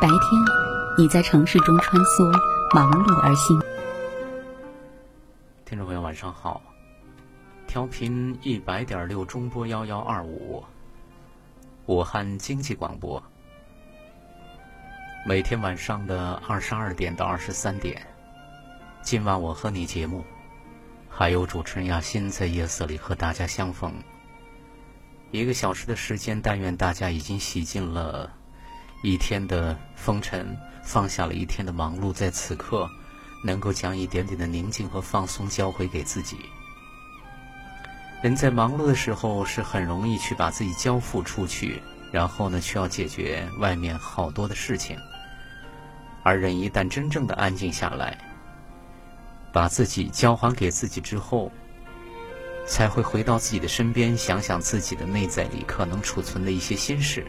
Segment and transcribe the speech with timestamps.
[0.00, 0.20] 白天，
[0.96, 2.32] 你在城市中穿梭，
[2.74, 3.60] 忙碌而行。
[5.66, 6.62] 听众朋友，晚上好，
[7.66, 10.64] 调频一百点六中波幺幺二五，
[11.84, 13.22] 武汉经济广播。
[15.26, 18.00] 每天晚上的二十二点到二十三点，
[19.02, 20.24] 今晚我和你节目，
[21.10, 23.92] 还有主持人亚欣在夜色里和大家相逢。
[25.30, 28.32] 一个小时的时间，但愿大家已经洗尽了
[29.02, 32.88] 一天的风尘，放下了一天的忙碌，在此刻。
[33.42, 36.36] 能够将一点点的宁静和放松交回给自己。
[38.22, 41.80] 人在忙碌的时候是很容易去把自己交付出去，
[42.12, 44.94] 然后呢，需要解决外面好多的事情。
[46.22, 48.18] 而人一旦真正的安静下来，
[49.54, 51.50] 把自己交还给自己之后，
[52.66, 57.26] 才会回到自己的身边，想想自己的内在里可能储存的一些心事。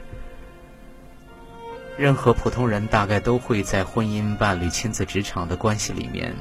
[2.01, 6.33] 任何普通人大概都会在婚姻、伴侣、亲子、职场的关系里面，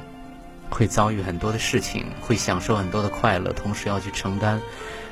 [0.71, 4.59] 会遭遇很多的事情，会享受很多的快乐，同时要去承担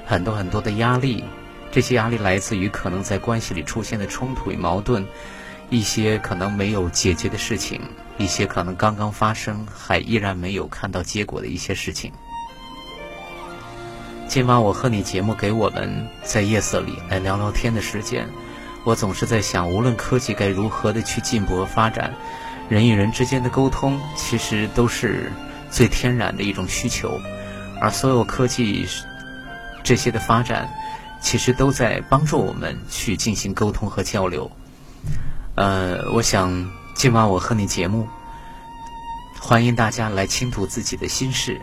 [0.08, 1.24] 很多很多的压力。
[1.72, 5.06] 这些压力来自于可能在关系里出现的冲突与矛盾，
[5.70, 7.80] 一些可能没有解决的事情，
[8.18, 12.12] 一些可能刚刚发生还依然没有看到结果的一些事情。
[14.28, 18.28] 今晚我和你节目给我们在夜色里来聊聊天的时间。
[18.86, 22.14] 我总是在想，无论科技该如何的去进步和发展，
[22.70, 25.32] 人与人之间的沟通其实都是
[25.70, 27.20] 最天然的一种需求，
[27.82, 28.88] 而所有科技
[29.84, 30.70] 这些的发展，
[31.22, 34.50] 其实都在帮助我们去进行沟通和交流。
[35.56, 38.08] 呃，我想今晚我和你节目，
[39.40, 41.62] 欢迎大家来倾吐自己的心事。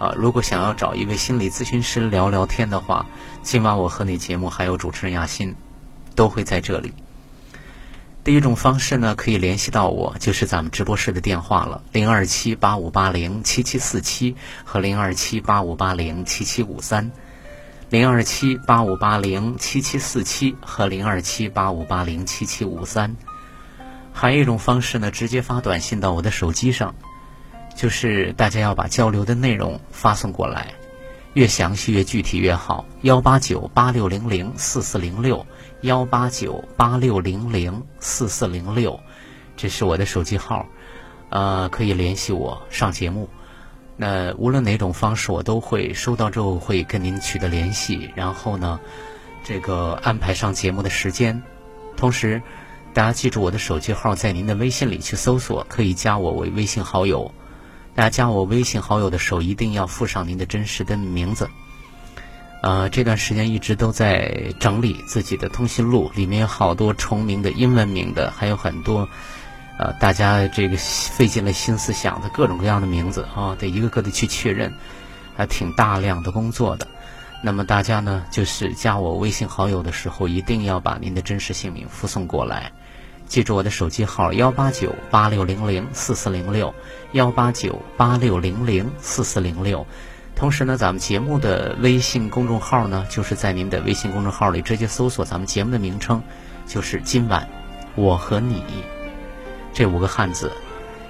[0.00, 3.06] 啊，如果想要找一位心理咨询师聊聊天的话，
[3.42, 5.54] 今晚我和你节目还有主持人亚欣。
[6.14, 6.92] 都会在这里。
[8.22, 17.10] 第一种方式呢，可以联系到我，就是咱们直播室的电话了，零二七八五八零七七四七和零二七八五八零七七五三，
[17.88, 23.16] 零二七八五八零七七四七和零二七八五八零七七五三。
[24.12, 26.94] 还有一种方式呢，直接发短信到我的手机上，
[27.74, 30.74] 就是大家要把交流的内容发送过来，
[31.32, 32.84] 越详细越具体越好。
[33.00, 35.46] 幺八九八六零零四四零六。
[35.82, 39.00] 幺八九八六零零四四零六，
[39.56, 40.66] 这是我的手机号，
[41.30, 43.30] 呃，可以联系我上节目。
[43.96, 48.78] 那无论哪种方式，我都会收到之后会跟您取得联系，然后呢，
[49.42, 51.42] 这个安排上节目的时间。
[51.96, 52.42] 同时，
[52.92, 57.32] 大家记住我的手机号，在您的微信里去搜索，可以加我为微信好友。
[57.94, 61.48] 大家加我微信好友的时候，一定要附上您的真实的名字。
[62.62, 69.08] 呃，这段时间一直都在整理自己的通讯录，里面有好多重名的英文名的，还有很多，
[69.78, 74.74] 呃，大家这个费尽了心思想的各种各样的名字啊，得一个个的去确认，
[75.36, 76.86] 还挺大量的工作的。
[77.42, 82.72] 那么大家呢，就是加我微信好友的时候，一定要把您的真实姓名附送过来，
[83.26, 86.74] 记住我的手机号幺八九八六零零四四零六
[87.12, 89.86] 幺八九八六零零四四零六。
[90.40, 96.22] 同时呢，咱们节目的微信公众号呢，就是在您的微信公众号里直接搜索咱们节目的名称，
[96.66, 97.46] 就是今晚
[97.94, 98.64] 我和你
[99.74, 100.50] 这五个汉字。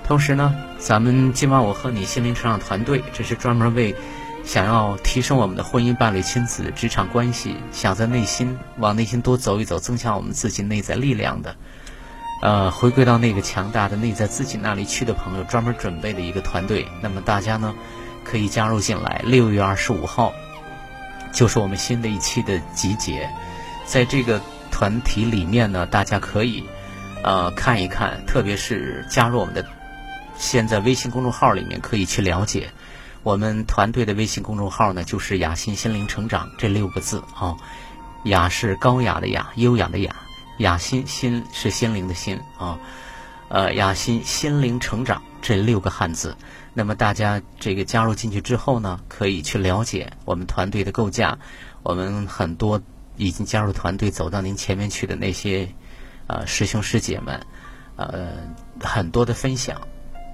[0.05, 3.95] 同时呢，咱们今晚我和你心灵成长团队，这是专门为
[4.43, 11.55] 想要提升我们的婚姻、伴侣、亲子、职场关系，想在内心往内心多走一走，增强我们自己内在力量的，
[12.43, 16.89] 呃，回归到那个强大的内在自己那里去的朋友，专门准备的一个团队。
[17.01, 17.77] 那么大家呢？
[18.25, 19.21] 可以加入进来。
[19.25, 20.33] 六月二十五号
[21.33, 23.29] 就是我们新的一期的集结，
[23.87, 26.65] 在这个团体里面呢，大家可以
[27.23, 29.65] 呃看一看，特别是加入我们的
[30.37, 32.71] 现在微信公众号里面，可以去了解
[33.23, 37.57] 我们团队的微信公众号呢，就是“雅心心灵成长”这六个字啊。
[38.25, 40.11] 雅是高雅的雅，优雅的雅；
[40.59, 42.79] 雅心心是心灵的心啊。
[43.49, 46.37] 呃，雅心心灵成长这六个汉字。
[46.73, 51.39] 那么大家这个加入进去之后呢，可以去了解我们团队的构架，
[51.83, 52.81] 我们很多
[53.17, 55.69] 已经加入团队走到您前面去的那些
[56.29, 57.45] 呃师兄师姐们，
[57.97, 58.29] 呃
[58.81, 59.81] 很多的分享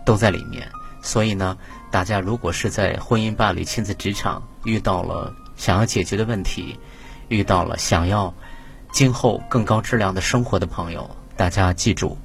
[0.04, 0.68] 都在里面。
[1.02, 1.56] 所以呢，
[1.90, 6.78] 大家如果是在婚姻、伴侣、亲子、职场遇到了想要解决的问题，
[7.28, 8.34] 遇到了想要
[8.92, 12.18] 今后更高质量的生活的朋友，大家记住，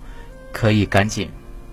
[0.51, 1.31] 可以赶紧。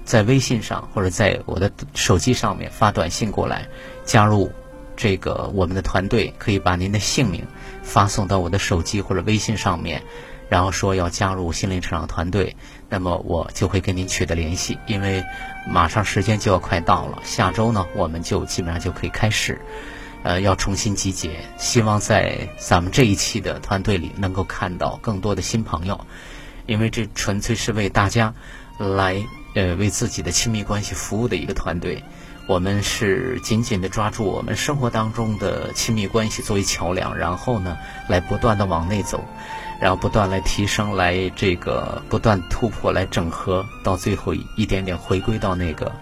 [0.08, 3.69] 在微信上或者在我的手机上面发短信过来，
[4.06, 4.50] 加入
[4.96, 7.46] 这个我们的团队，可以把您的姓名
[7.82, 10.02] 发送到我的手机或者微信上面，
[10.49, 12.56] 然后说要加入心灵成长团队，
[12.88, 15.22] 那么我就会跟您取得联系，因为
[15.70, 19.60] 马上时间就要快到了，下周呢我们就基本上就可以开始，
[20.22, 26.00] 呃，要重新集结，希望在咱们这一期的团队里能够看到更多的新朋友，
[26.64, 28.32] 因为这纯粹是为大家
[28.78, 29.22] 来
[29.58, 32.05] 呃为自己的亲密关系服务的一个团队。
[32.46, 37.76] 我们是紧紧地抓住我们生活当中的亲密关系作为桥梁，然后呢，
[38.08, 39.22] 来不断地往内走，
[39.81, 45.93] 然后不断来提升，来这个不断突破，来整合，到最后一点点回归到那个，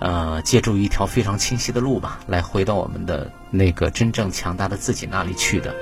[0.00, 5.74] 呃，借助一条非常清晰的路吧，来回到我们的那个真正强大的自己那里去的。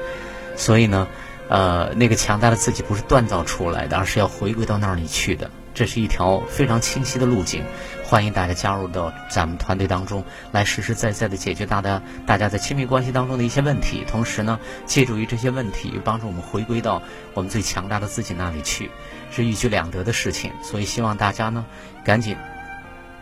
[0.57, 1.09] 所以呢，
[1.49, 5.51] 呃，那个强大的自己不是锻造出来的，而是要回归到那里去的。
[5.75, 7.65] 这是一条非常清晰的路径。
[8.05, 17.03] 欢迎大家加入到咱们团队当中来，实实在在的解决大家大家在亲密关系当中的一些问题，同时呢，借助于这些问题，帮助我们回归到
[17.33, 18.91] 我们最强大的自己那里去，
[19.31, 20.53] 是一举两得的事情。
[20.63, 21.65] 所以希望大家呢，
[22.05, 22.37] 赶紧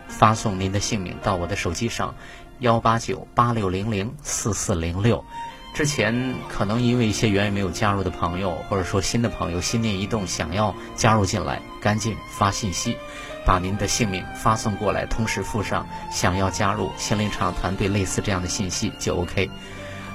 [0.09, 2.13] 发送您的姓名到我的手机上，
[2.59, 5.23] 幺八九八六零零四四零六。
[5.73, 12.97] 之前可能因为一些原因没有加入的朋友，或者说新的朋友心念一动想要加入进来，赶紧发信息。
[13.43, 19.49] 把您的姓名发送过来，同时附上想要加入心灵场团队类似这样的信息就 OK。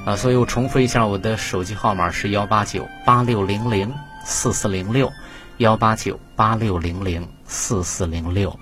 [0.04, 3.92] 啊，所以我重复一下，我的手机号码是幺八九八六零零
[4.24, 5.12] 四四零六，
[5.56, 8.56] 幺八九八六零零四四零六。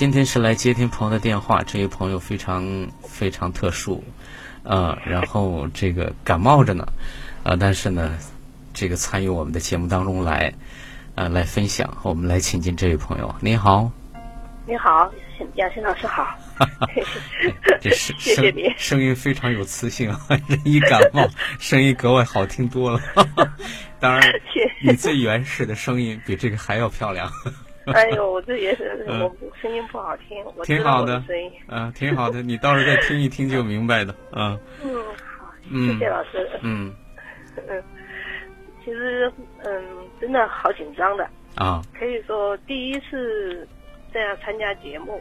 [0.00, 4.02] 今天是来接听朋友的电话，这位朋友非常非常特殊。
[4.62, 6.86] 呃，然后这个感冒着呢，
[7.42, 8.18] 呃，但是呢，
[8.72, 10.54] 这个参与我们的节目当中来，
[11.16, 13.34] 呃，来分享，我们来请进这位朋友。
[13.40, 13.92] 你好，
[14.66, 15.12] 你好，
[15.56, 16.34] 雅欣老师好，
[17.78, 20.08] 这声 谢谢你，声音非常有磁性，
[20.48, 22.98] 人 一感冒，声音格外好听多了。
[24.00, 24.32] 当然，
[24.82, 27.30] 你最原始的声音比这个还要漂亮。
[27.94, 34.58] 哎呦，我这也是我声音不好听，我挺好的声音，嗯，挺好的，你到时候再听一听就明白的， 嗯。
[34.84, 35.04] 嗯，
[35.38, 36.48] 好，谢谢老师。
[36.62, 36.92] 嗯
[37.68, 37.82] 嗯，
[38.84, 39.32] 其实
[39.64, 39.84] 嗯，
[40.20, 43.66] 真的好紧张的啊，可以说第一次
[44.12, 45.20] 这样参加节目，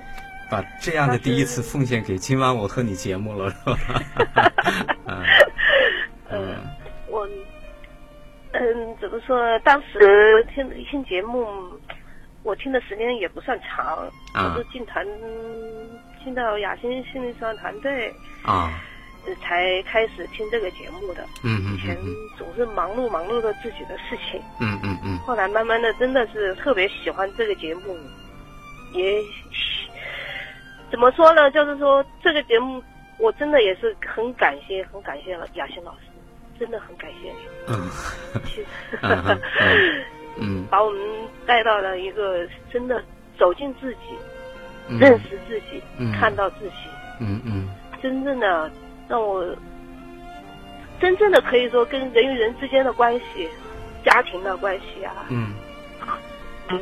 [0.50, 3.89] 把这样的第一次奉献给今晚我和你节目了，是吧？
[6.31, 6.55] 嗯，
[7.07, 7.27] 我
[8.51, 9.59] 嗯，怎么说？
[9.59, 11.45] 当时听听节目。
[12.44, 15.06] 我听的时间也不算长，我是进团
[16.24, 18.13] 进到雅欣心理上团队
[18.44, 18.81] 啊，
[19.41, 21.24] 才开始听这个节目的。
[21.44, 21.97] 嗯嗯以前
[22.38, 24.41] 总是忙碌忙碌的自己的事情。
[24.59, 25.18] 嗯嗯嗯。
[25.19, 27.95] 后来慢慢的，真的是特别喜欢这个节目，
[28.94, 29.21] 也
[30.89, 31.51] 怎么说呢？
[31.51, 32.81] 就是说这个节目，
[33.19, 36.07] 我真的也是很感谢，很感谢了雅欣老师，
[36.57, 37.38] 真的很感谢你。
[37.68, 37.89] 嗯。
[38.45, 38.65] 其实。
[39.01, 39.39] 嗯，
[40.69, 40.99] 把我们
[41.45, 43.03] 带到了一个真的
[43.37, 43.99] 走进自己，
[44.99, 45.81] 认识自己，
[46.13, 46.75] 看到自己，
[47.19, 47.69] 嗯嗯，
[48.01, 48.71] 真正的
[49.07, 49.45] 让我
[50.99, 53.49] 真正的可以说跟人与人之间的关系，
[54.05, 55.53] 家庭的关系啊，嗯，
[56.69, 56.79] 嗯，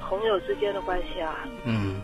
[0.00, 1.34] 朋友之间的关系啊，
[1.64, 2.00] 嗯，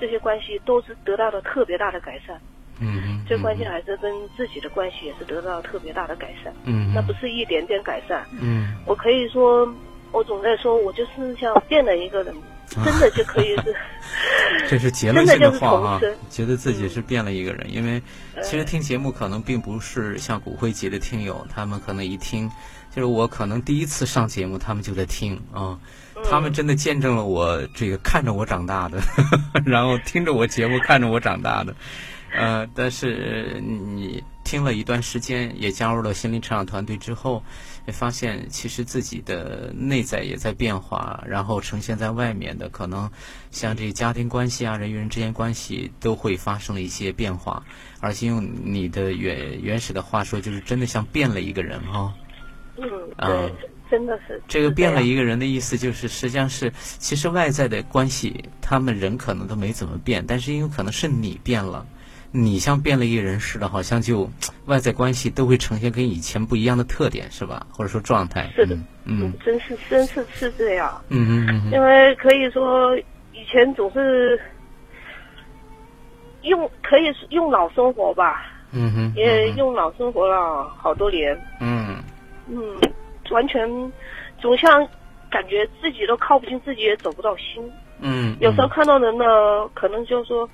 [0.00, 2.40] 这些关系都是得到了特别大的改善。
[2.80, 6.52] 嗯，最关键还是跟自己的关系也是得到特别大的改善。
[6.64, 8.26] 嗯，那不是一点点改善。
[8.40, 9.72] 嗯，我可以说，
[10.12, 12.34] 我总在说，我就是像变了一个人，
[12.68, 13.74] 真的就可以是。
[14.68, 16.00] 这是结论性的话啊，
[16.30, 17.66] 觉得自己是变了一个人。
[17.72, 18.00] 因为
[18.42, 22.50] 其实听节目可能并不是像骨灰级的听友，他们可能一听，
[22.94, 25.78] 就是我可能第一次上节目，他们就在听啊，
[26.28, 28.98] 他们真的见证了我这个看着我长大的，
[29.64, 31.74] 然后听着我节目看着我长大的。
[32.34, 37.42] 呃，但是你听了一段时间，也加入了心灵成长团队之后，
[37.86, 43.10] 也发现其实自己的内在也在变化，然后呈现在外面的可能
[43.50, 47.64] 像这家庭关系啊，人与人之间关系都会发生了一些变化，
[48.00, 52.12] 而且用你的原原始的话说，就是真的像变了一个人哈。
[52.76, 52.84] 嗯，
[53.18, 53.54] 对，
[53.88, 54.42] 真的是。
[54.48, 61.86] 这个变了一个人的意思就是，实际上是其实外在的关系，他们人可能都没怎么变，但是因为可能是你变了。
[62.36, 64.28] 你像变了一个人似的，好像就
[64.66, 67.64] 外在关系都会呈现跟以前不一样的特点，是吧？
[67.70, 68.50] 或者说状态？
[68.56, 71.00] 是的，嗯，真是真是是这样。
[71.10, 71.70] 嗯嗯嗯。
[71.70, 72.98] 因为可以说
[73.32, 74.40] 以前总是
[76.42, 78.44] 用可以用脑生活吧。
[78.72, 79.12] 嗯哼。
[79.14, 81.40] 也用脑生活了好多年。
[81.60, 82.02] 嗯。
[82.48, 82.58] 嗯，
[83.30, 83.68] 完全
[84.40, 84.84] 总像
[85.30, 87.62] 感觉自己都靠不近，自己也走不到心。
[88.00, 89.24] 嗯，有时候看到人呢，
[89.72, 90.50] 可能就说，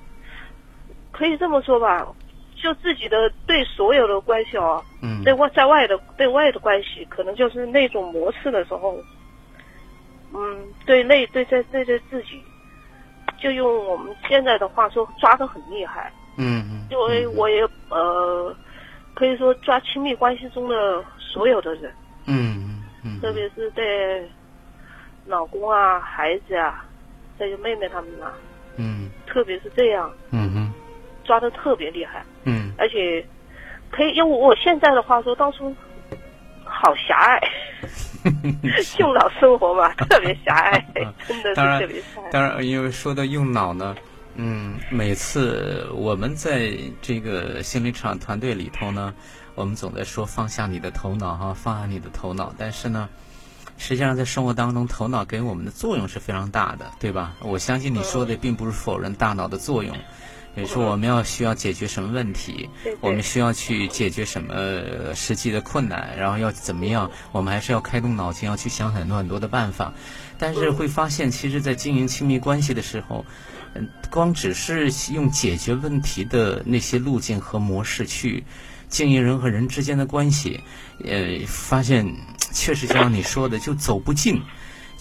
[1.11, 2.07] 可以这么说吧，
[2.55, 9.03] 就自己的对所有的关系哦，嗯，对外在外的对外的关系，可能就是那种模式的时候，
[10.33, 12.43] 嗯，对内对在对对自己，
[13.37, 16.11] 就用我们现在的话说，抓得很厉害。
[16.37, 18.55] 嗯嗯，因为我也呃，
[19.13, 21.93] 可以说抓亲密关系中的所有的人，
[22.25, 24.31] 嗯嗯，特别是对
[25.25, 26.85] 老公啊、孩子啊，
[27.37, 28.33] 再就妹妹他们啊，
[28.77, 30.73] 嗯，特别是这样，嗯哼，
[31.31, 33.25] 抓的特别厉害，嗯，而且
[33.89, 35.73] 可以用我现在的话说，当初
[36.65, 37.39] 好狭隘，
[38.99, 40.85] 用脑生活嘛， 特别狭隘，
[41.25, 42.29] 真的是特别狭隘。
[42.31, 43.95] 当然，因为说到用脑呢。
[44.35, 49.13] 嗯，每次我们在这个心理场团队里头呢，
[49.55, 52.53] 我们总在说放下你的头脑哈，放下你的头脑。
[52.57, 53.07] 但是呢，
[53.77, 57.35] 实际上在生活当中，头脑给我们的作用是非常大的，对吧？
[57.41, 59.95] 我相信你说的并不是否认大脑的作用，
[60.55, 69.93] 也是我们要需要解决什么问题，我们需要去解决什么实际的困难，然后要怎么样，我们还是要开动脑筋，要去想很多很多的办法。
[70.37, 73.25] 但是会发现，其实，在经营亲密关系的时候。
[73.73, 78.43] 嗯，光只是用解决问题的那些路径和模式去
[78.89, 80.59] 经营人和人之间的关系，
[81.05, 82.13] 呃，发现
[82.51, 84.41] 确实就像你说的，就走不进。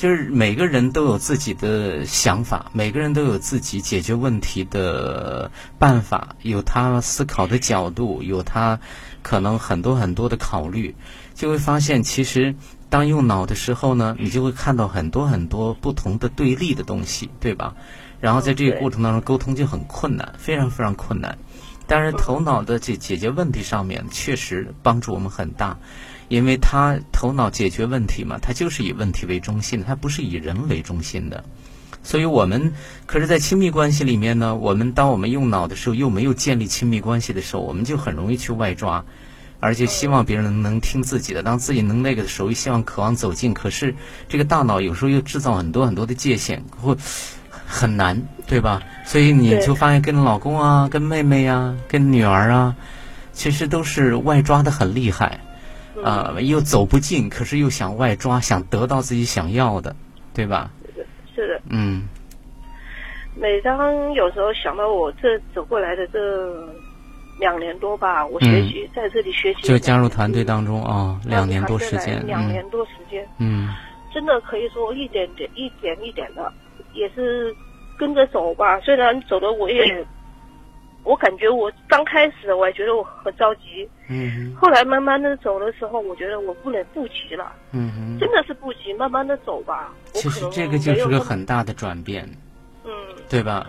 [0.00, 8.80] 就是每个人都有自己的想法，每个人都有自己解决问题的办法，有他思考的角度，有他
[9.20, 10.94] 可能很多很多的考虑，
[11.34, 12.54] 就会发现，其实
[12.88, 17.74] 当用脑的时候呢，你就会看到很多很多不同的对立的东西，对吧？
[18.20, 21.36] 然后在这个过程当中沟通就很困难，非常非常困难。
[21.86, 25.76] 但是头脑的解解决问题上面确实帮助我们很大，
[26.30, 31.44] 因为他头脑解决问题嘛，他就是以问题为中心的，它不是以人为中心的。
[32.02, 32.72] 所以我们
[33.04, 39.04] 可是在亲密关系里面呢，我们当我们用脑的时候，又没有建立亲密关系的时候，我们就很容易去外抓，
[39.58, 41.42] 而且希望别人能能听自己的。
[41.42, 43.94] 当自己能那个的时候，又希望渴望走近，可是
[44.28, 46.96] 这个大脑有时候又制造很多很多的界限或。
[47.72, 48.82] 很难，对吧？
[49.06, 52.74] 所以你就发现跟老公啊、跟妹妹呀、跟女儿啊，
[53.32, 55.38] 其实都是外抓的很厉害，
[56.04, 59.94] 啊，又走不进，可是又想外抓，想得到自己想要的，
[60.34, 60.70] 对吧？
[60.86, 61.60] 是的，是的。
[61.70, 62.08] 嗯。
[63.36, 66.18] 每当有时候想到我这走过来的这
[67.38, 73.70] 两年多吧，我学习在这里学习，就加入团队当中啊，两年多时间，两年多时间，嗯，
[74.12, 76.52] 真的可以说一点点、一点一点的。
[76.92, 77.54] 也是
[77.96, 80.04] 跟着走吧，虽然走的我也，
[81.02, 89.92] 我感觉我刚开始我还觉得我很着急，嗯，后来慢慢的走的时候，我觉得我不能不急了，嗯真的是不急，慢慢的走吧。
[90.12, 92.28] 其实这个就是个很大的转变，
[92.84, 92.90] 嗯，
[93.28, 93.66] 对吧？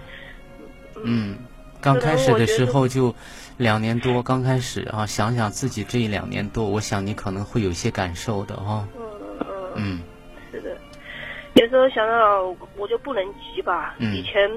[1.04, 1.38] 嗯，
[1.80, 3.14] 刚开始的时候就
[3.58, 9.04] 两年多，刚开始啊，想想自己这一两年多，我想你可能会有些感受的哈，嗯
[9.40, 9.46] 嗯
[9.76, 10.00] 嗯。
[11.56, 12.44] 有时候想到
[12.78, 14.50] 我就不能急吧，以前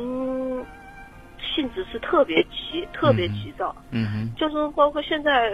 [1.44, 5.50] 性子是特别急，特别急躁，嗯哼，就是包括现在，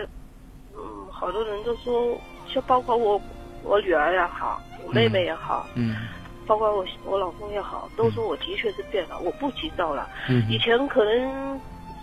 [0.76, 2.16] 嗯，好多人都说，
[2.52, 3.20] 就包括我，
[3.64, 5.96] 我女儿也好，我妹妹也好，嗯，
[6.46, 11.60] 包括我我老公也好，都说我的确是变了，我不急躁了，嗯，以前可能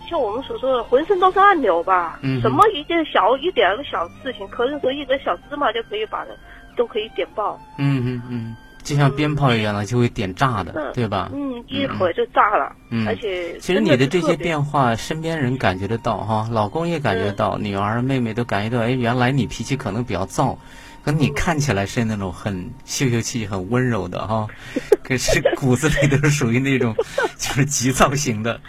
[0.08, 6.30] 像我们所说的，浑身都是按钮吧，嗯，什么一件小一点的小事情，可能说一根小芝麻就可以把它
[6.76, 8.56] 都可以点爆，嗯嗯嗯。
[8.88, 11.30] 就像鞭炮一样的，就会点炸的，对吧？
[11.34, 12.74] 嗯，一会儿就炸了。
[12.88, 18.82] 嗯，而且其实你的这些变化，身边人感觉得到哈，老公也感觉到，女儿、妹妹都感觉到。
[18.82, 20.56] 哎，原来你脾气可能比较燥，
[21.04, 24.46] 可你看起来是那种很秀秀气、很温柔的哈，
[25.04, 26.94] 可是骨子里都是属于那种
[27.36, 28.60] 就是急躁型的。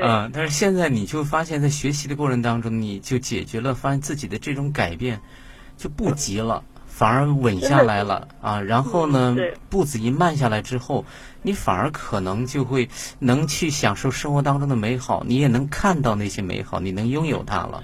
[0.00, 5.20] 嗯，但是现在你就发现，在学习的过程当中，你就解决了，发现自己的这种改变
[5.76, 6.64] 就不急了。
[6.96, 9.36] 反而稳下来了啊，然后呢，
[9.68, 11.04] 步子一慢下来之后，
[11.42, 12.88] 你反而可能就会
[13.18, 17.82] 能去享受生活当中的美好，你也能看到那些美好，你能拥有它了，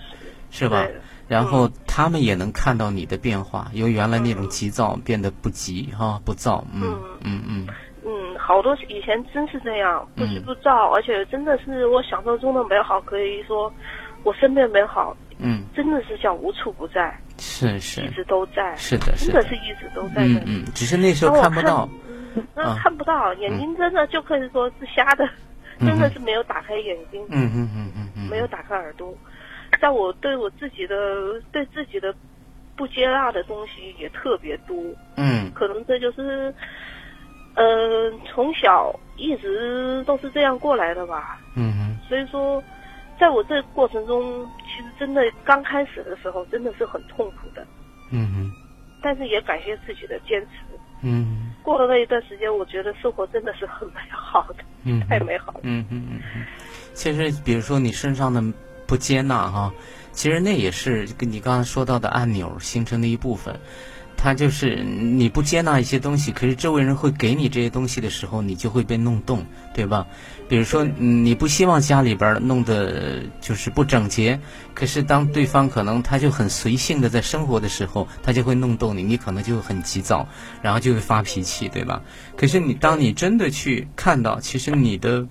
[0.51, 0.67] 是。
[0.67, 0.87] 吧？
[1.29, 6.83] 然后他们也能看到你的变化，由原来那种急躁变得不急哈，不躁，嗯
[7.21, 7.43] 嗯。
[7.47, 7.69] 嗯
[8.05, 13.71] 嗯，好多以前真是这样，不急不躁，而且真的是我想象中的美好，可以说
[14.25, 17.15] 我身边美好，嗯，真的是像无处不在。
[17.43, 20.23] 是是，一直都在，是的，真的是一直都在。
[20.23, 21.89] 嗯嗯，只是那时候看不到，
[22.55, 25.29] 那看不到，眼睛真的就可以说是瞎的，
[25.81, 27.21] 真的是没有打开眼睛。
[27.31, 29.13] 嗯嗯嗯嗯嗯，没有打开耳朵，
[29.81, 30.97] 在我对我自己的
[31.51, 32.15] 对自己的
[32.77, 34.77] 不接纳的东西也特别多。
[35.17, 36.55] 嗯，可能这就是，
[37.57, 41.41] 呃，从小一直都是这样过来的吧。
[41.57, 42.09] 嗯哼。
[42.09, 42.63] 所以说，
[43.23, 47.65] 在我这过程中，其实真的刚开始的时候真的是很痛苦的。
[48.11, 48.53] 嗯哼。
[49.01, 50.49] 但是也感谢自己的坚持。
[51.03, 51.53] 嗯。
[51.63, 54.65] 过了那一段时间，我觉得生活真的是很美好的。
[54.83, 55.01] 嗯。
[55.09, 55.61] 太美好了。
[55.63, 56.43] 嗯嗯嗯嗯。
[56.95, 58.43] 其实，比如说你身上的
[58.89, 59.73] 不接纳哈，
[60.11, 63.55] 其实那也是跟你刚才说到的按钮形成的一部分。
[64.23, 70.07] 他就是你不接纳一些东西，可是周围人会给你这些东西的时候，你就会被弄动，对吧？
[70.49, 74.39] 比如说，你不希望家里边弄得就是不整洁，
[74.75, 80.29] 可是当对方可能他就很随性的在生活的时候，他就会弄动你，你可能就很急躁，
[80.63, 82.01] 然后就会发脾气，对吧？
[82.37, 85.27] 可是你当你真的去看到，其实你的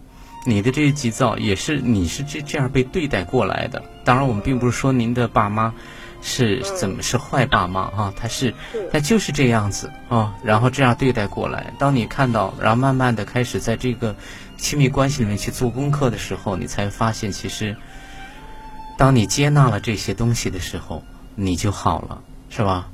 [0.45, 3.81] 你的这些急躁也是你是这这样被对待过来的。
[4.03, 5.73] 当然，我们并不是说您的爸妈。
[6.21, 8.13] 是怎么是坏爸妈啊？
[8.15, 8.53] 他是
[8.91, 11.73] 他就是这样子啊，然后这样对待过来。
[11.79, 14.15] 当你看到，然后慢慢的开始在这个
[14.57, 17.75] 亲密关系里面去做功课的时候，你才发现，其实
[18.97, 21.03] 当你接纳了这些东西的时候，
[21.35, 22.87] 你就好了，是吧？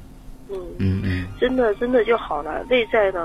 [0.50, 2.64] 嗯嗯嗯，真的真的就好了。
[2.70, 3.20] 内在呢？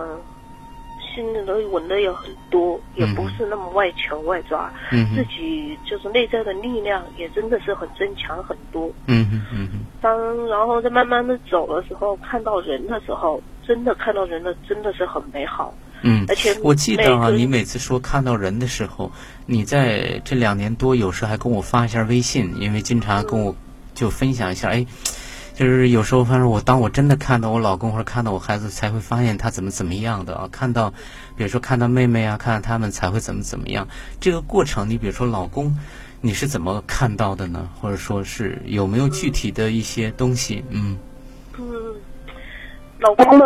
[1.15, 8.91] 心里的稳的也很多，也不是那么外求外抓，自己就是内在的力量也真的是很增强很多。
[9.07, 9.81] 嗯嗯嗯嗯。
[10.01, 15.75] 当然后再慢慢的走的时候，看到人的时候，真的看到人的真的是很美好。
[16.03, 19.11] 嗯，而且我记得啊，你每次说看到人的时候，
[19.47, 23.55] 你在这两年多有时还跟我发一下微信，因为经常跟我
[23.95, 24.85] 就分享一下，哎。
[25.55, 30.49] 就是有时候，反正我当我真的看到我老公或者看到我孩子，才会发现他怎么怎么样的啊。
[30.51, 30.91] 看到，
[31.37, 33.87] 比如说看到妹妹啊，看到他们才会怎么怎么样。
[34.19, 35.77] 这个过程，你比如说老公，
[36.21, 37.69] 你是怎么看到的呢？
[37.81, 40.65] 或者说是有没有具体的一些东西？
[40.71, 40.97] 嗯
[41.59, 41.67] 嗯，
[42.99, 43.45] 老公呢，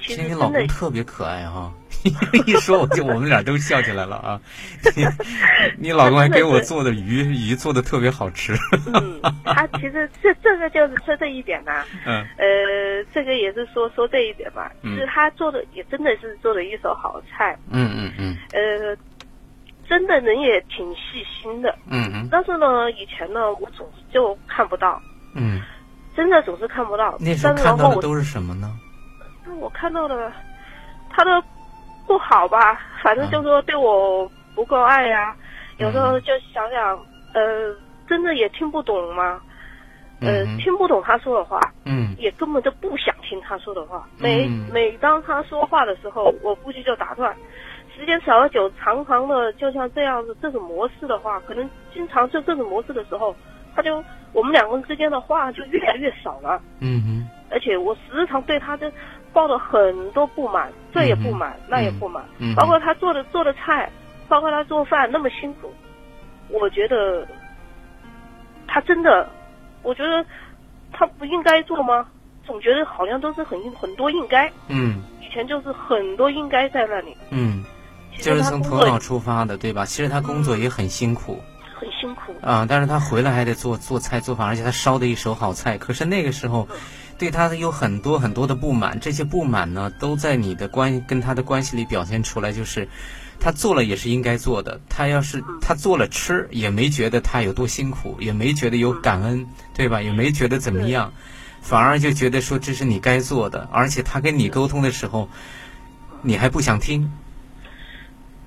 [0.00, 1.72] 其实你老公特别可爱哈。
[2.46, 4.40] 一说我就我们俩都笑起来了啊！
[4.96, 5.04] 你
[5.78, 8.54] 你老公还给我做的鱼鱼做的特别好吃。
[8.92, 11.72] 嗯，他其实这这个就是说这一点呢。
[12.04, 12.24] 嗯。
[12.38, 14.70] 呃，这个也是说说这一点嘛。
[14.82, 14.96] 嗯。
[14.96, 17.56] 是他做的也真的是做了一手好菜。
[17.70, 18.36] 嗯嗯嗯。
[18.52, 18.96] 呃，
[19.88, 21.76] 真的人也挺细心的。
[21.88, 22.28] 嗯嗯。
[22.30, 25.00] 但是呢，以前呢，我总是就看不到。
[25.34, 25.60] 嗯。
[26.16, 27.16] 真的总是看不到。
[27.20, 28.72] 那时候看到的都是什么呢？
[29.44, 30.32] 那我看到的，
[31.10, 31.30] 他的。
[32.06, 35.34] 不好吧，反正就说对我不够爱呀。
[35.78, 36.98] 有时候就想想，
[37.34, 37.74] 呃，
[38.08, 39.40] 真的也听不懂吗？
[40.22, 44.08] 呃，听不懂他说的话，嗯，也根本就不想听他说的话。
[44.18, 47.36] 每每当他说话的时候，我估计就打断。
[47.94, 53.36] 时间少了久，常常的就像这样子这种模式的话，可能经常就这种模式的时候，
[53.74, 56.60] 他就我们两个人之间的话就越来越少了。
[56.80, 57.28] 嗯哼。
[57.50, 58.90] 而且我时常对他的。
[59.36, 62.24] 抱了很多不满，这也不满，那也不满，
[62.56, 63.92] 包括他做的做的菜，
[64.28, 65.70] 包括他做饭那么辛苦，
[66.48, 67.28] 我觉得
[68.66, 69.28] 他真的，
[69.82, 70.24] 我觉得
[70.90, 72.06] 他不应该做吗？
[72.46, 77.62] 总觉得好像都是很很多应该，嗯，以前就是很多应该在那里，嗯，
[78.18, 79.84] 就是从头脑出发的，对吧？
[79.84, 81.38] 其实他工作也很辛苦，
[81.78, 82.32] 很辛苦。
[82.40, 86.66] 啊，但是他回来还得做做菜做饭，而且他烧的一手好菜，可是那个时候。
[87.18, 92.52] 对他有很多很多的不满，这些不满呢，都在你的关跟他的关系里表现出来。
[92.52, 92.86] 就是，
[93.40, 100.02] 他做了也是应该做的，他要是他做了吃，也没觉得他有多辛苦，也没觉得有感恩，对吧？
[100.02, 101.12] 也没觉得怎么样，
[101.62, 103.68] 反而就觉得说这是你该做的。
[103.72, 105.28] 而且他跟你沟通的时候，
[106.22, 107.10] 你还不想听，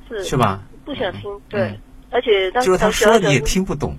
[0.07, 0.61] 是是吧？
[0.85, 1.79] 不想听，对。
[2.11, 3.95] 而且就是他说你也听不懂，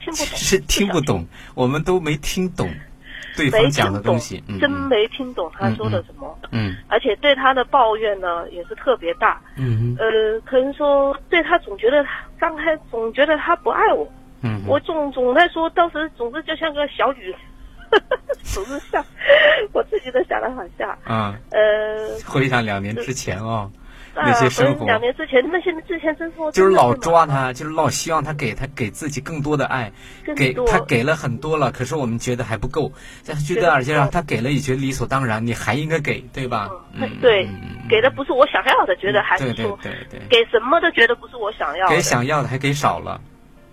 [0.00, 2.70] 听不懂是听不懂，我们都没听懂。
[3.36, 6.38] 对方讲的东西，真没听懂他说的什么。
[6.50, 9.40] 嗯，而且对他的抱怨呢也是特别大。
[9.56, 14.06] 嗯呃，可能说对他总觉得他刚开总觉得他不爱我。
[14.42, 17.34] 嗯，我总总在说，当时总是就像个小雨，
[18.42, 19.04] 总是像
[19.72, 20.90] 我自己都想的很像。
[21.04, 21.34] 啊。
[21.50, 21.60] 呃。
[22.26, 23.70] 回想两年之前哦。
[24.14, 29.90] 那些生活，两年之前，那些之前生活就是老抓他，就是老希望他给他给自己更多的爱，
[30.36, 36.68] 给他给了很多了，可是我们觉得还不够，在觉得而且让他给了也觉得理所当然，你还应该给，对吧？
[37.22, 37.48] 对，
[37.88, 39.78] 给的不是我想要的，觉得还是说
[40.28, 43.18] 给什么都觉得不是我想要的，给想要的还给少了，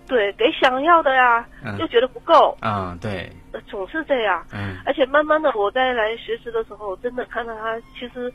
[0.06, 1.46] 对，给想要的呀，
[1.78, 3.30] 又觉得不够，嗯，对，
[3.68, 8.32] 总是这样，嗯，而且慢慢的我在来学习的时候，真的看到他其实。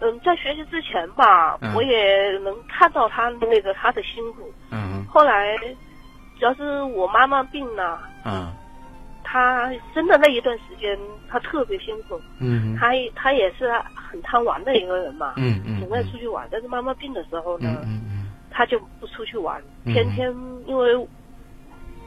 [0.00, 4.52] 嗯，在学习之前吧，我也能看到他那个他的辛苦。
[4.70, 5.04] 嗯。
[5.08, 5.56] 后来，
[6.38, 8.00] 主要是我妈妈病了。
[8.24, 8.52] 嗯。
[9.26, 10.96] 他真的那一段时间
[11.28, 16.46] 他特别辛苦，嗯，他他也是很贪玩的一个人嘛，嗯嗯，总爱出去玩。
[16.52, 20.32] 但是妈妈病的时候呢，嗯嗯，他就不出去玩，天天
[20.66, 20.94] 因为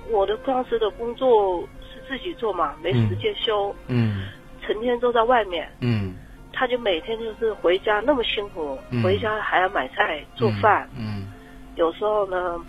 [0.09, 4.27] 我的当时的工作是自己做嘛，没时间休，嗯，
[4.61, 6.15] 成天都在外面，嗯，
[6.57, 11.27] 他就每天就是回家那么辛苦，回家还要买菜做饭，嗯，
[11.75, 12.59] 有时候呢，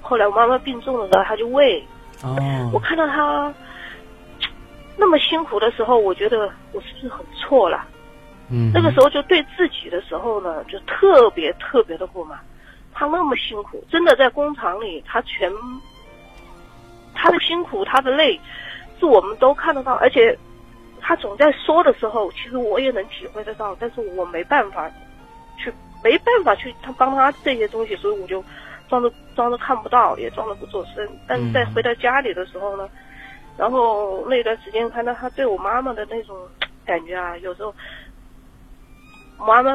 [0.00, 1.84] 后来我妈妈病重的时候，他就喂。
[2.22, 2.34] 哦，
[2.72, 3.52] 我看到他
[4.96, 7.84] 那么辛苦的时候，我觉得我是不是很错了？
[8.48, 12.38] 嗯，那个时候就对自己的时候呢，就特别特别的不满。
[12.94, 15.52] 他那么辛苦，真的在工厂里，他全
[17.14, 18.40] 他的辛苦，他的累，
[18.98, 19.92] 是我们都看得到。
[19.94, 20.38] 而且
[21.06, 24.90] 他总在说的时候，其实我也能体会得到，但是我没办法
[25.58, 25.70] 去，
[26.02, 28.42] 没办法去他帮他这些东西，所以我就。
[28.86, 31.08] 装着装着看不到，也装着不做声。
[31.26, 32.86] 但是在回到家里的时候呢，
[33.56, 36.36] 然后那段时间看到他对我妈妈的那种
[36.84, 37.74] 感觉啊，有时候
[39.38, 39.74] 妈妈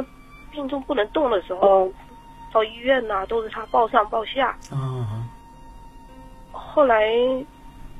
[0.51, 1.91] 病重不能动的时候，
[2.53, 4.55] 到医院呐都是他抱上抱下。
[4.69, 5.25] 啊。
[6.51, 7.11] 后来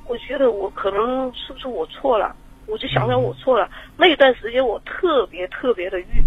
[0.05, 2.35] 我觉得我可能是不是我错了，
[2.69, 3.69] 我就想想我错了。
[3.97, 6.23] 那一段时间我特别特别的郁。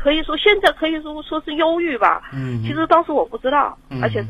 [0.00, 4.28] 可以说现在可以说说是忧郁吧，嗯，其实当时我不知道，而且是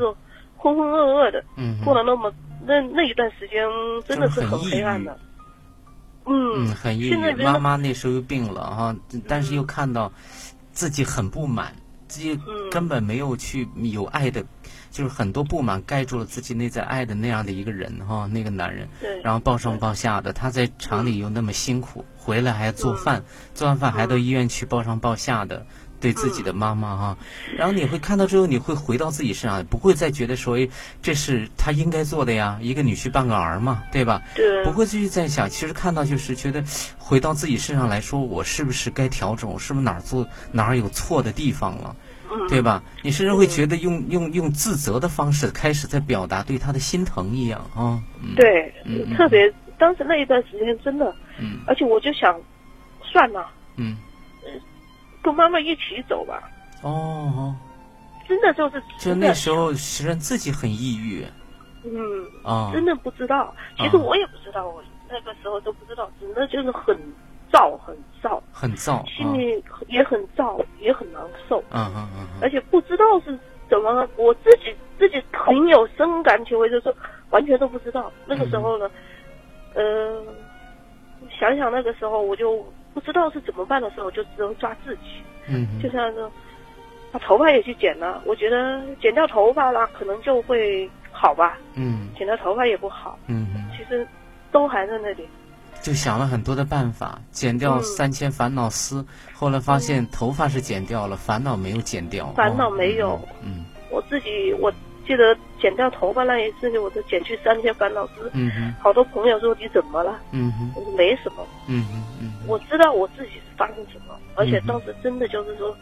[0.57, 2.33] 浑浑噩噩的，嗯，过了那么
[2.67, 3.69] 那那一段时间
[4.07, 5.19] 真的是很黑暗的，
[6.25, 7.35] 嗯，很抑郁。
[7.45, 8.97] 妈妈那时候又病了哈，
[9.29, 10.11] 但是又看到
[10.73, 12.41] 自己很不满，自己
[12.71, 14.43] 根本没有去有爱的。
[14.91, 18.89] 就是很多不满盖住了自己内在爱的那样的一个人哈，那个男人，
[19.23, 23.23] 然后抱上抱下的，他在厂里又那么辛苦，回来还要做饭，
[23.55, 25.67] 做完饭还到医院去抱上抱下的，
[26.01, 27.19] 对自己的妈妈哈，
[27.57, 30.69] 然后你会看到之后，你会回到自己身上，不会再觉得说，哎，
[31.03, 34.23] 这是他应该做的呀，一个女婿半个儿嘛，对吧？
[34.35, 34.65] 对。
[34.65, 36.63] 不会继续再想，其实看到就是觉得，
[36.99, 39.51] 回到自己身上来说，我是不是该调整？
[39.51, 41.97] 我是不是哪儿做哪儿有错的地方了？
[42.49, 42.83] 对吧？
[43.03, 48.03] 你甚至会觉得用用用自责的方式开始在表达对他的心疼一样啊。
[48.37, 48.73] 对，
[49.17, 52.41] 特别当时那一段时间真的，嗯，而且我就想，
[53.03, 53.97] 算了，嗯，
[55.23, 56.43] 跟妈妈一起走吧。
[56.83, 57.55] 哦，
[58.29, 61.25] 真的就是就那时候实际上自己很抑郁。
[61.85, 61.93] 嗯
[62.45, 63.55] 啊，真的不知道。
[63.77, 66.97] 其实我也不知道，我那个时候都不知道，真的就是很。
[67.51, 67.97] 躁很
[68.29, 71.63] 躁，很燥，心里也很躁，也很难受。
[71.71, 72.27] 嗯嗯嗯。
[72.43, 73.37] 而且不知道是
[73.71, 76.95] 怎么，我自己自己很有深感体会，就是
[77.31, 78.13] 完全都不知道。
[78.27, 78.91] 那个时候呢，
[79.75, 80.23] 呃，
[81.39, 85.23] 想想那个时候，我就不知道是怎么办的时候，就只能抓自己。
[85.49, 85.67] 嗯。
[85.83, 86.29] 就像是
[87.11, 91.57] 把头发也去剪了，我觉得剪掉头发了，可能就会好吧。
[91.75, 92.09] 嗯。
[92.17, 93.19] 剪掉头发也不好。
[93.29, 93.65] 嗯嗯。
[93.77, 94.07] 其实
[94.53, 95.27] 都还在那里。
[95.81, 102.27] 就想了很多的办法，剪掉三千烦恼丝，后来发现头发是剪掉了，烦恼没有剪掉。
[102.35, 103.19] 烦恼没有。
[103.43, 103.65] 嗯。
[103.91, 104.71] 我自己我
[105.07, 108.31] 记得剪掉头发那一次，我就剪去三千烦恼丝。
[108.35, 108.75] 嗯哼。
[108.81, 110.19] 好多朋友说你怎么了？
[110.33, 110.73] 嗯哼。
[110.75, 111.47] 我说没什么。
[111.69, 112.33] 嗯哼嗯。
[112.47, 115.75] 我知道我自己是发生什么，而且当时真的就是说，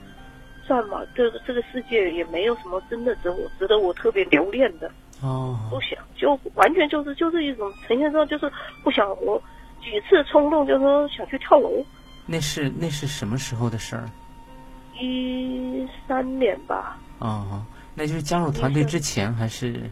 [0.64, 4.88] 算吧，这个这个世界也没有什么真的值我值得我特别留恋的。
[5.20, 5.58] 哦。
[5.68, 8.52] 不想，就完全就是就是一种呈现上就是
[8.84, 9.42] 不想活。
[9.86, 11.70] 几次冲动，就说想去跳楼。
[12.26, 14.10] 那是那是什么时候的事儿？
[15.00, 16.98] 一三年吧。
[17.20, 19.88] 哦，那就是加入团队之前还是？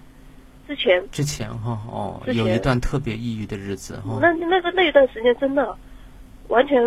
[0.67, 1.09] 之前。
[1.13, 4.19] 之前哈哦，有一段特别抑郁的日子哈。
[4.21, 5.77] 那那个那一段时间真的
[6.49, 6.83] 完全，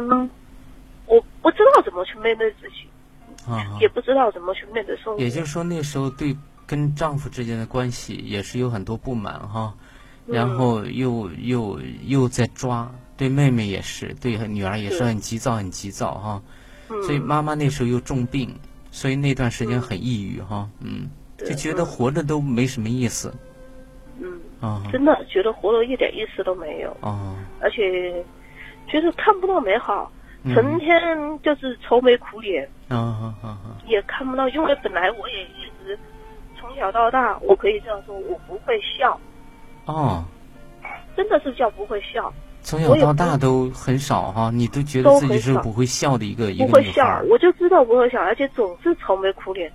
[1.06, 5.20] 我不知道怎么去面对自己，啊，也不知道怎么去面对生活。
[5.22, 9.74] 也就是说，那时候对跟丈夫之间的关系也是有很多不满哈。
[10.28, 16.42] 然后又又又在抓，对妹妹也是，对女儿也是很急躁，很急躁哈。
[17.04, 18.54] 所以妈妈那时候又重病，
[18.92, 20.70] 所以那段时间很抑郁哈。
[20.82, 23.34] 嗯，就觉得活着都没什么意思。
[24.20, 26.96] 嗯啊，真的觉得活着一点意思都没有。
[27.02, 27.36] 啊。
[27.60, 28.24] 而且
[28.88, 30.12] 觉得看不到美好，
[30.54, 32.68] 成天就是愁眉苦脸。
[32.90, 33.60] 啊啊啊！
[33.86, 36.00] 也看不到，因为本来我也一直
[36.58, 39.20] 从小到大，我可以这样说，我不会笑。
[39.88, 40.24] 哦，
[41.16, 42.32] 真的是叫不会笑。
[42.62, 49.72] 从小到大都很少哈，你都觉得自己是不会笑的一个一个不会笑，我就知道不会笑，而且总是愁眉苦脸。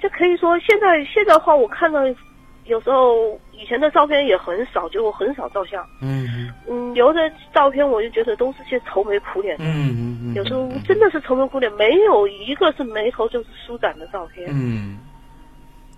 [0.00, 2.00] 这可以说，现在现在的话，我看到
[2.64, 5.86] 有时候以前的照片也很少，就很少照相。
[6.00, 7.20] 嗯嗯，留的
[7.54, 9.54] 照片我就觉得都是些愁眉苦脸。
[9.60, 10.34] 嗯嗯嗯。
[10.34, 14.48] 有时候真的是愁眉苦脸，没有一个是眉头就是舒展的照片。
[14.50, 14.98] 嗯。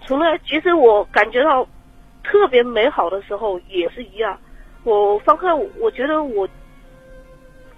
[0.04, 1.66] 除了，其实我感觉到。
[2.22, 4.38] 特别美好的时候也是一样，
[4.84, 6.48] 我翻开，我觉得我，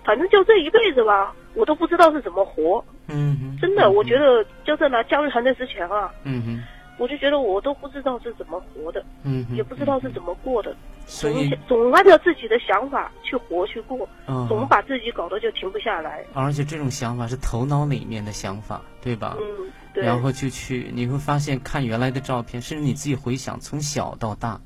[0.04, 2.85] 反正就这一辈子吧，我都不知道是怎么活。
[3.09, 6.62] 嗯，真的，我觉得就在拿加入团队之前啊，嗯哼，
[6.98, 10.74] 我就觉得我都不知道是怎么活的，嗯，也不知道是怎么过的，
[11.07, 11.33] 总
[11.66, 16.24] 总按照自己的想法去活去过，嗯总把自己搞得就停不下来。
[16.35, 19.37] 而且这种想法是头脑里面的想法，对吧？
[19.40, 20.04] 嗯，对。
[20.04, 24.61] 然后就去，你会发现看原来的照片，甚至你自己回想，从小到大。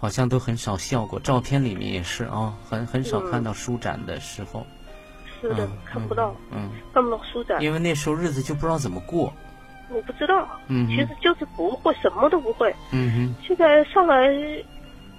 [0.00, 4.64] 好像都很少笑过，照片里面也是啊，很很少看到舒展的时候。
[5.40, 7.60] 是的，看不到，嗯，看不到舒展。
[7.60, 9.32] 因为那时候日子就不知道怎么过。
[9.90, 12.74] 我不知道，嗯，其实就是不会，什么都不会。
[12.92, 13.34] 嗯哼。
[13.46, 14.26] 现在上来，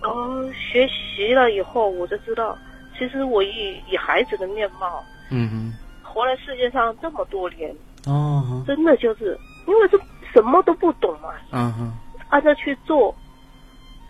[0.01, 2.57] 呃，学习了以后，我就知道，
[2.97, 7.73] 其实我以以孩子的面貌，嗯哼，活在世界上这么多年，
[8.05, 9.99] 哦，真的就是因为这
[10.33, 11.93] 什么都不懂嘛，嗯哼，
[12.29, 13.15] 按照去做。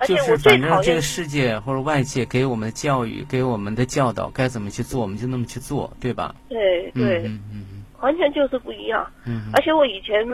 [0.08, 6.34] 就是反正这个世界或者外界给我们的教育、给我们的教导该怎么去做，我们就那么去做，对吧？
[6.48, 7.66] 对对，嗯嗯嗯，
[8.02, 9.06] 完全就是不一样。
[9.26, 10.26] 嗯，而且我以前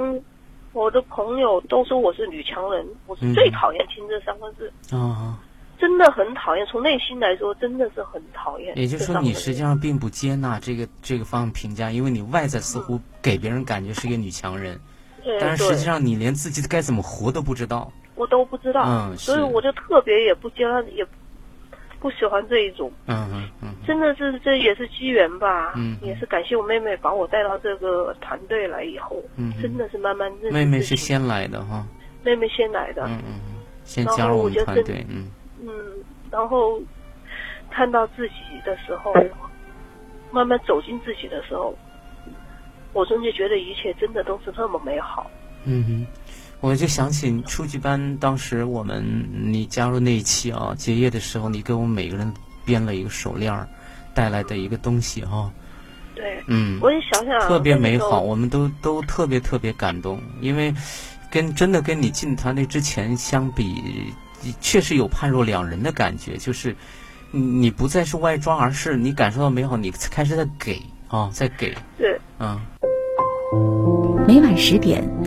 [0.74, 4.72] 我的朋友都说我是女强人，我是最讨厌听这三个字。
[4.96, 5.40] 啊，
[5.80, 8.78] 真的很讨厌，从内心来说，真的是很讨厌。
[8.78, 14.80] 也就是说，你实际上并不接纳这个这个方面评价，因为你外在似乎给别人感觉是一个女强人，
[15.40, 17.92] 但是实际上你连自己该怎么活都不知道。
[18.16, 21.06] 我都不知道，嗯所以我就特别也不接纳，也
[22.06, 22.92] 不喜欢这一种。
[23.08, 25.74] 嗯嗯嗯，真的是这也是机缘吧。
[25.76, 30.52] 嗯，也是感谢我妹妹把我带到这个团队来以后，嗯，真的是慢慢认识。
[30.52, 31.84] 妹妹是先来的哈。
[32.24, 33.02] 妹妹先来的。
[33.08, 35.04] 嗯嗯嗯，先加入我们团队。
[35.10, 35.32] 嗯
[35.66, 35.72] 嗯，
[36.30, 36.80] 然后
[37.72, 39.12] 看到自己的时候，
[40.30, 41.76] 慢慢走进自己的时候，
[42.94, 45.26] 我真的觉得一切真的都是那么美好。
[45.64, 46.08] 嗯哼。
[46.62, 52.34] 我就想起初级班，当时我们你加入那一期啊，结业的时候，你给我们每个人
[52.66, 53.68] 编了一个手链儿，
[54.14, 55.52] 带来的一个东西哈。
[56.16, 60.74] 对，嗯，我也想想，特别美好，我们都都特别特别感动，因为
[61.30, 64.14] 跟真的跟你进团队之前相比，
[64.60, 66.76] 确实有判若两人的感觉，就是
[67.32, 71.76] 你不再是外装，而是你感受到美好，你开始在给啊，在给。
[71.98, 72.60] 对，嗯。
[74.28, 75.08] 每晚十点，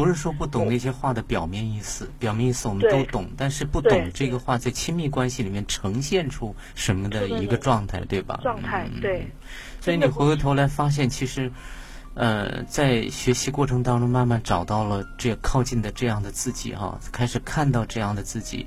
[0.00, 8.40] 不是说不懂那些话的表面意思，表面意思我们都懂，但是不懂这个话在亲密关系里面呈现出什么的一个状态，对吧？
[8.42, 9.30] 状态对。
[9.78, 11.52] 所以你回过头来发现，其实，
[12.14, 18.66] 呃，在学习过程当中，慢慢找到了这靠近的这样的自己哈，开始看到这样的自己，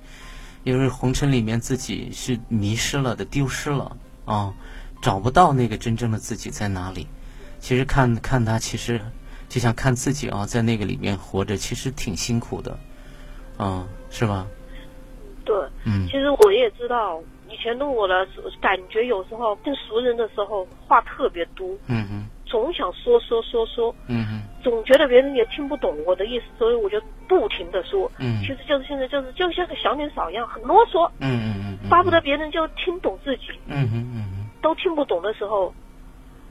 [0.64, 4.54] 因为红尘里面自己是迷失了的，丢失了啊，
[5.02, 7.08] 找不到那个真正的自己在哪里。
[7.60, 9.02] 其实看看他，其实。
[9.54, 12.76] 就像看自己啊，在那个里面活着，其实挺辛苦的，
[13.60, 14.48] 嗯，是吧？
[15.46, 18.26] 对，嗯，其实我也知道，以前的我呢，
[18.60, 35.72] 感觉有时候跟熟人的时候话特别多，嗯哼，总想说说说说，嗯哼，总觉得别人也听不懂我的意思，所以我就不停的说，嗯，其实就是现在就是就像个小女嫂一样，很啰嗦，嗯嗯嗯，巴不得别人就听懂自己，嗯哼嗯哼，都听不懂的时候，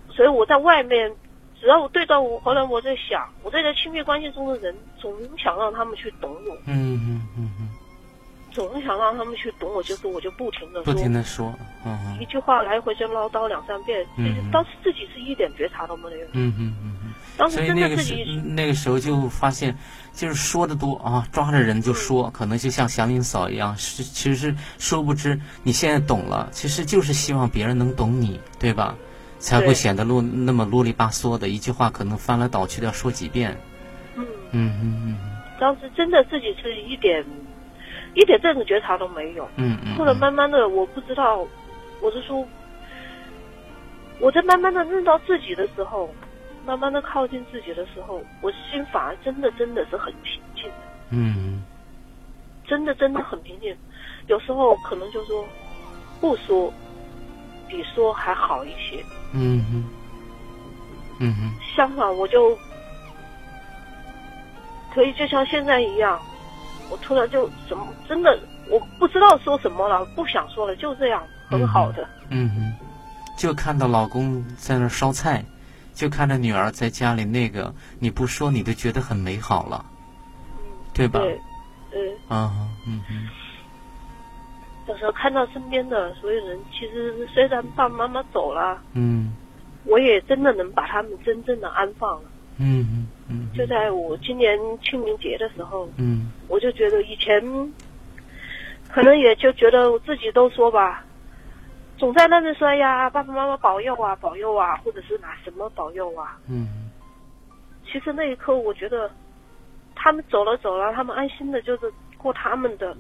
[0.09, 1.13] 所以我在外面。
[1.63, 6.57] 只要我对照我，后来我在想，我在这亲密关系中的人，总想让他们去懂我。
[6.67, 7.69] 嗯嗯嗯嗯。
[8.51, 11.55] 总是想让他们去懂我，就是我就不停的不停的说，
[12.21, 16.27] 一句话来回就唠叨两三遍，其实当时自己是一点觉察都没有。
[16.33, 17.15] 嗯嗯嗯嗯。
[17.39, 19.75] 当时真的自己那个时候就发现，
[20.13, 28.95] 就是说的多啊，抓着人就说，可能就像祥林嫂一样，是其实是殊不知你现在懂了，其实就是希望别人能懂你，对吧？
[29.43, 33.61] 才会显得啰那么啰里吧嗦的一句话，可能翻来倒去的要说几遍。
[34.17, 35.17] 嗯嗯嗯嗯。
[35.61, 37.25] 当时真的自己是一点。
[38.15, 39.49] 一点这种觉察都没有。
[39.57, 39.97] 嗯嗯。
[39.97, 41.39] 后来慢慢的，我不知道，
[42.03, 42.47] 我是说，
[44.21, 46.15] 我在慢慢的认到自己的时候，
[46.67, 50.71] 慢慢的靠近自己的时候，我心反而真的真的是很平静。
[51.09, 51.63] 嗯。
[52.67, 53.75] 真的真的很平静，
[54.27, 55.45] 有时候可能就说，
[56.21, 56.71] 不说，
[57.67, 59.03] 比说还好一些。
[59.33, 59.85] 嗯嗯。
[61.19, 61.53] 嗯哼。
[61.77, 62.57] 相反，我就
[64.95, 66.21] 可以就像现在一样。
[66.91, 72.07] 我突然就什么真的我不知道说什么了，不想说了，就这样很好的。
[72.29, 72.75] 嗯嗯，
[73.39, 75.43] 就看到老公在那烧菜，
[75.95, 79.83] 就看着女儿在家里那个，你不说你都觉得很美好了，
[80.93, 81.21] 对吧？
[81.21, 81.41] 对，
[81.93, 82.37] 嗯。
[82.37, 82.53] 啊，
[82.87, 83.29] 嗯嗯。
[84.93, 89.33] 有时候看到身边的所有人，其实虽然爸爸妈妈走了，嗯，
[89.87, 92.29] 我也真的能把他们真正的安放了。
[92.59, 97.43] 嗯嗯嗯，就在我今年清明节的时候，嗯，我就觉得以前，
[98.91, 101.03] 可能也就觉得我自己都说吧，
[101.97, 106.91] 总在那边说呀，爸爸妈妈保佑啊，保佑啊，或者是拿什么保佑啊，嗯，
[107.91, 109.11] 其实那一刻我觉得，
[109.95, 112.95] 他们走了走了，他们安心的就是过他们的，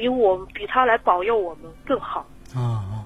[0.00, 3.04] 比我比他来保佑我们更好啊。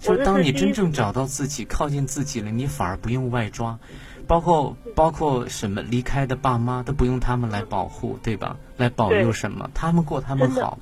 [0.00, 3.78] 就是当你真正找到自己、靠近自己了，你反而不用外抓，
[4.26, 8.56] 包括包括什么离开的爸妈都不用他们来保护，对吧？
[8.76, 9.70] 来保佑什么？
[9.74, 10.78] 他们过他们好，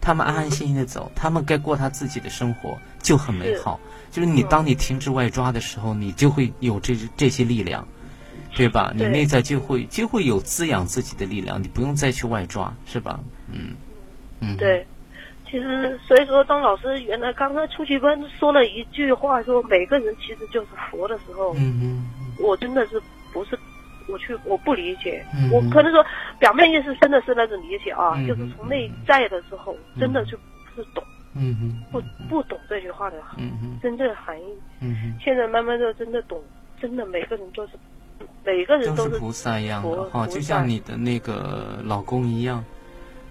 [0.00, 3.78] 他们安安心心的走，他们该过他自己的生活就很美好。
[4.10, 7.86] 就是你当你停止外抓的时候，你就会有这这些力量，
[8.54, 8.92] 对吧？
[8.96, 13.20] 你内在就会就会有滋养自己的力量，你不用再去外抓，是吧？
[13.48, 13.76] 嗯
[14.40, 14.86] 嗯，对。
[15.48, 22.04] 其实，所以说，当老师原来刚刚出去班说了一句话，说每个人其实就是佛的时候，嗯嗯，
[22.40, 23.00] 我真的是
[23.32, 23.56] 不是，
[24.08, 26.04] 我去我不理解，我可能说
[26.40, 30.36] 表面意思真的是那种理解啊，就是从内在的时候，真的就
[30.74, 31.04] 不是懂，
[31.36, 34.46] 嗯嗯，不不懂这句话的嗯真正含义，
[34.80, 36.42] 嗯现在慢慢的真的懂，
[36.80, 37.74] 真的每个人都是，
[38.44, 42.64] 每个人都是菩萨一样的哈，就像你的那个老公一样。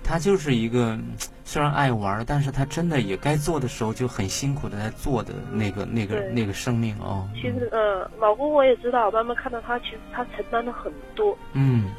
[0.08, 0.96] 他就是一个
[1.44, 7.28] 虽然爱玩，但是他真的也该做的时候就很辛苦的在做的那个那个那个生命哦。
[7.34, 11.36] 其实呃，老公我也知道，慢慢看到他，其实他承担了很多。
[11.54, 11.90] 嗯。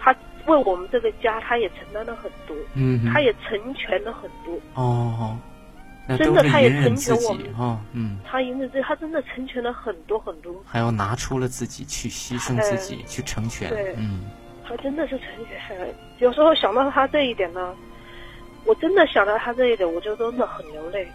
[0.00, 0.12] 他
[0.46, 2.56] 为我们这个家，他也承担了很多。
[2.74, 3.04] 嗯。
[3.12, 4.58] 他也成全了很多。
[4.74, 5.36] 哦。
[6.18, 7.78] 真的，他也成全我们哈。
[7.92, 8.18] 嗯。
[8.24, 10.54] 他因为这，他真的成全了很多很多。
[10.64, 13.68] 还要拿出了自己去牺牲自己去成全。
[13.68, 13.94] 对。
[13.98, 14.24] 嗯。
[14.68, 17.74] 他真的是成全，有时候想到他这一点呢，
[18.64, 21.06] 我真的想到他这一点，我就真的很流泪。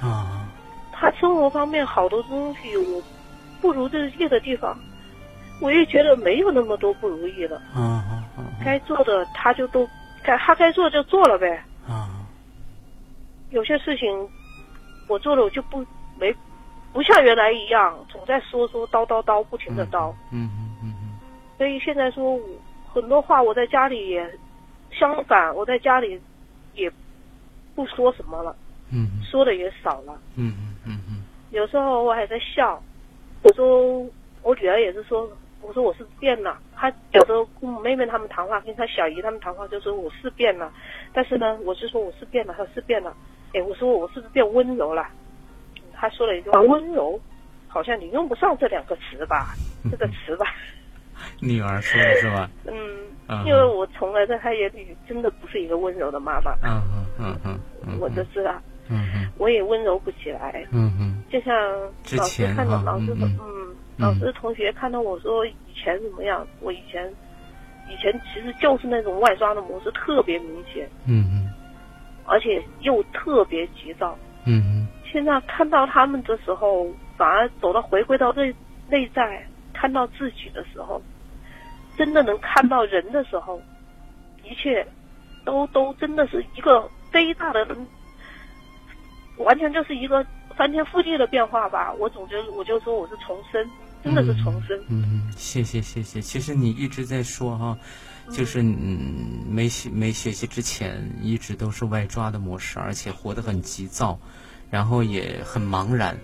[0.00, 0.48] 啊，
[0.92, 3.02] 他生活方面好多东西我
[3.60, 3.88] 不如
[4.18, 4.78] 意的地方，
[5.60, 7.56] 我也觉得没有那么多不如意了。
[7.74, 9.88] 啊啊啊该做的他就都
[10.22, 11.62] 该他该做就做了呗。
[11.86, 12.24] 啊，
[13.50, 14.08] 有些事情
[15.08, 15.84] 我做了我就不
[16.18, 16.34] 没
[16.92, 20.12] 不像原来一样总在说说叨叨叨不停的叨。
[20.30, 21.18] 嗯嗯嗯嗯。
[21.58, 22.40] 所以现在说我。
[22.92, 24.30] 很多话我在家里也
[24.90, 26.20] 相反，我在家里
[26.74, 26.90] 也
[27.74, 28.54] 不说什么了，
[28.92, 31.22] 嗯，说的也少了，嗯嗯嗯嗯。
[31.50, 32.82] 有时候我还在笑，
[33.42, 34.06] 我说
[34.42, 35.26] 我女儿也是说，
[35.62, 36.58] 我说我是变了。
[36.74, 40.70] 她有时候跟妹妹他们谈话，跟她小姨他们谈话，就说我是变了。
[41.12, 43.14] 但是呢，我是说我是变了，她是变了。
[43.54, 45.06] 哎，我说我是不是变温柔了？
[45.94, 47.18] 她说了一句话，温柔，
[47.68, 49.54] 好像你用不上这两个词吧？
[49.90, 50.46] 这个词吧。
[51.44, 52.48] 女儿说的是吧？
[52.66, 56.52] 嗯，因为我从来在她眼里真的不是一个温柔的妈妈。
[56.62, 56.80] 嗯
[57.18, 58.54] 嗯嗯嗯，我就知道。
[58.88, 60.64] 嗯嗯，我也温柔不起来。
[60.70, 61.52] 嗯嗯，就像
[62.16, 67.12] 老师看到老师嗯，老师同学看到我说以前怎么样，我以前
[67.88, 70.88] 以前其实就是那种外抓的模式特别明显。
[71.08, 71.50] 嗯嗯，
[72.24, 74.16] 而且又特别急躁。
[74.46, 78.54] 嗯嗯，现在看到他们的时候，反而走到回归到内
[78.88, 79.44] 内在。
[79.74, 81.02] 看到自己的时候，
[81.96, 83.60] 真的能看到人的时候，
[84.44, 84.86] 一切
[85.44, 87.66] 都都真的是一个非大的，
[89.38, 90.24] 完全就是一个
[90.56, 91.92] 翻天覆地的变化吧。
[91.92, 93.70] 我总觉得，我就说我是重生，
[94.02, 94.78] 真的是重生。
[94.88, 96.20] 嗯，谢谢谢谢。
[96.20, 97.78] 其实你一直在说哈，
[98.30, 104.18] 就是嗯，没学没学习之前，一直都是外抓的模式，而且活得很急躁，
[104.70, 106.16] 然后也很茫然，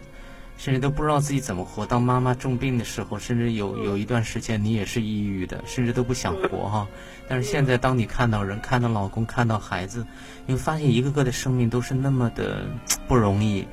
[0.58, 1.86] 甚至都不知道自己怎么活。
[1.86, 6.86] 当妈妈重病的时候，甚至有有一段时间你也是抑郁的，甚至都不想活哈。
[7.28, 10.04] 但是现在，当你看到人、看到老公、看到孩子，
[10.46, 12.66] 你会发现一个个的生命都是那么的
[13.06, 13.64] 不容易，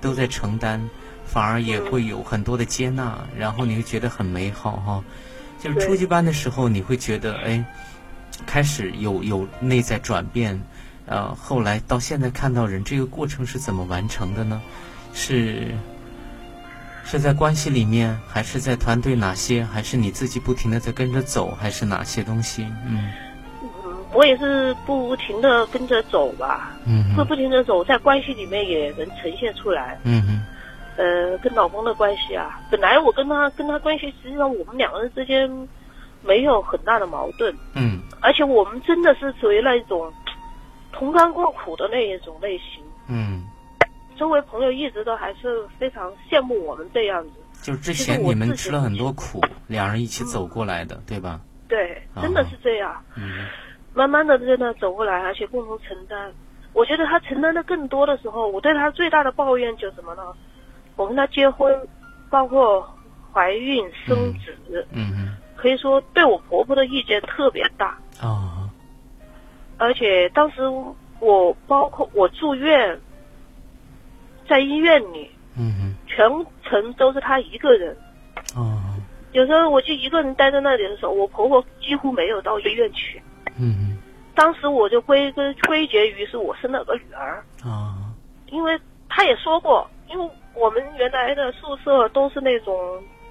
[0.00, 0.80] 都在承担，
[1.26, 5.04] 反而也会有很多的接纳，然后你会觉得很美好哈。
[5.62, 7.62] 就是初级班的时候，你会觉得哎，
[8.46, 10.58] 开始有有内在转变，
[11.04, 14.62] 呃，后来到现在看到人这个过程是怎么完成的呢？
[15.12, 15.74] 是
[17.10, 19.64] 是在关系里面，还是在团队哪些？
[19.64, 22.64] 还是你自己不停的在跟着走，还是哪些东西？
[22.86, 23.10] 嗯，
[23.84, 30.46] 嗯，我也是不停的跟着走吧，嗯，会不停的走，在关系里面也能呈现出来，嗯嗯。
[30.96, 35.50] 呃，跟老公的关系啊，本来我跟他跟他关系，实际上我们两个人之间
[36.22, 37.52] 没有很大的矛盾。
[37.74, 37.98] 嗯。
[38.20, 40.12] 而且我们真的是属于那一种
[40.92, 42.84] 同甘共苦的那一种类型。
[43.08, 43.42] 嗯。
[44.20, 47.30] 周围朋友一直都还是非常羡慕我们这样子。
[47.62, 51.40] 就是之前你们吃了很多苦，两人一起走过来的，对吧？
[51.68, 53.02] 对，真的是这样。
[53.16, 53.46] 嗯。
[53.94, 56.30] 慢慢的在那走过来，而且共同承担。
[56.74, 60.22] 我觉得他承担的更多的时候，我对他最大的抱怨就什么呢？
[60.96, 61.74] 我跟他结婚，
[62.28, 62.86] 包括
[63.32, 64.32] 怀孕生
[64.68, 68.70] 子，嗯可以说对我婆婆的意见特别大啊。
[69.78, 70.60] 而且当时
[71.20, 73.00] 我包括我住院，
[74.50, 76.28] 在医院里，嗯全
[76.64, 77.96] 程都是她一个人。
[78.54, 78.82] 哦。
[79.32, 83.22] 有时候我就一个人待在那里的时候，我婆婆几乎没有到医院去。
[83.58, 83.96] 嗯
[84.34, 87.42] 当时我就归根归结于是我生了个女儿。
[87.64, 88.12] 啊。
[88.48, 88.78] 因为
[89.08, 90.28] 她也说过，因为。
[90.52, 92.76] 我们原来的宿舍都是那种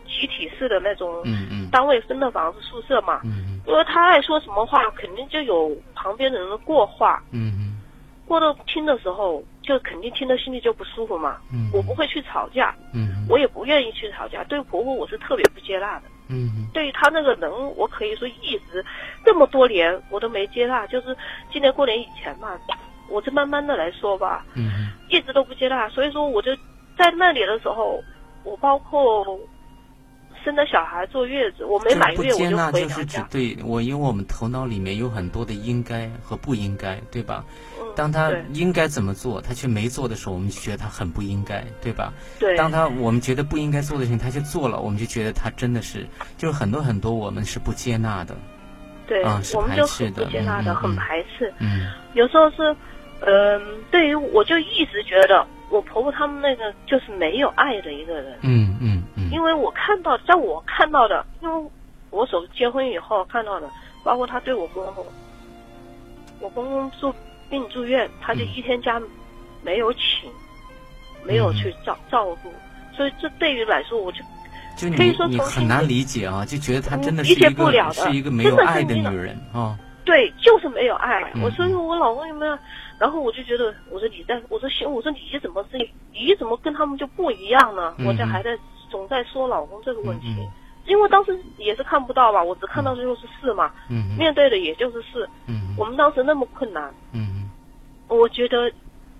[0.08, 1.22] 集体式的那种，
[1.70, 3.20] 单位分的房子宿舍嘛。
[3.26, 7.22] 嗯因为他爱说什么话，肯定就有旁边的人的过话。
[8.30, 11.38] 过到听的时候，就肯定听的心里就不舒服嘛。
[11.74, 12.74] 我不会去吵架，
[13.28, 14.44] 我也不愿意去吵架。
[14.44, 16.04] 对婆婆，我是特别不接纳的。
[16.72, 18.86] 对于她那个人，我可以说一直
[19.26, 21.18] 这么多年我都没接纳，就是
[21.52, 22.58] 今年过年以前嘛，
[23.10, 24.46] 我就慢慢的来说吧。
[25.10, 26.56] 一直都不接纳，所以说我就。
[26.98, 28.04] 在那里的时候，
[28.44, 29.40] 我包括
[30.44, 32.72] 生的小孩坐月子，我没满月我就回娘家。
[32.72, 37.46] 就是指对我，因为我们头脑里面有很多的应该和不应该，对吧？
[37.96, 42.14] 当他应该怎么做，他却没做的时候，我们就觉得他很不应该，对吧？
[42.40, 42.56] 对。
[42.56, 46.08] 当他我们觉得不应该做的事情，他去做了，我们就觉得他真的是，
[46.38, 48.36] 就是很多很多我们是不接纳的。
[49.08, 51.54] 对，啊我们就很不接纳的，很排斥。
[51.60, 51.88] 嗯。
[52.14, 52.76] 有时候是，
[53.22, 53.62] 嗯，
[53.92, 55.46] 对于我就一直觉得。
[55.72, 61.70] 我婆婆他们那个就是没有爱的一个人，嗯嗯嗯，因为我看到，在我看到的，因为
[62.10, 63.70] 我所结婚以后看到的，
[64.04, 65.06] 包括他对我公公，
[66.40, 67.14] 我公公住
[67.50, 69.02] 病住院，他就一天家
[69.64, 70.30] 没有请，
[71.24, 72.54] 没有去照照顾，
[72.96, 74.20] 所以这对于来说，我就
[74.78, 81.22] 就可以说你很难理解啊，就觉得她真的是一个是一个没有爱的女人啊，对，就是没有爱。
[81.44, 82.58] 我说我老公有没有？
[82.98, 85.78] 然后我就觉得，我说你在，我说行，我说你怎么是，
[86.12, 87.96] 你怎么跟他们就不一样呢？
[88.06, 88.58] 我这还在
[88.90, 90.36] 总在说老公这个问题，
[90.90, 93.72] 因为当时也是看不到吧，我只看到的就是四嘛，
[94.18, 95.74] 面对的也就是四，嗯。
[95.78, 97.50] 我们当时那么困难，嗯
[98.10, 98.70] 我觉得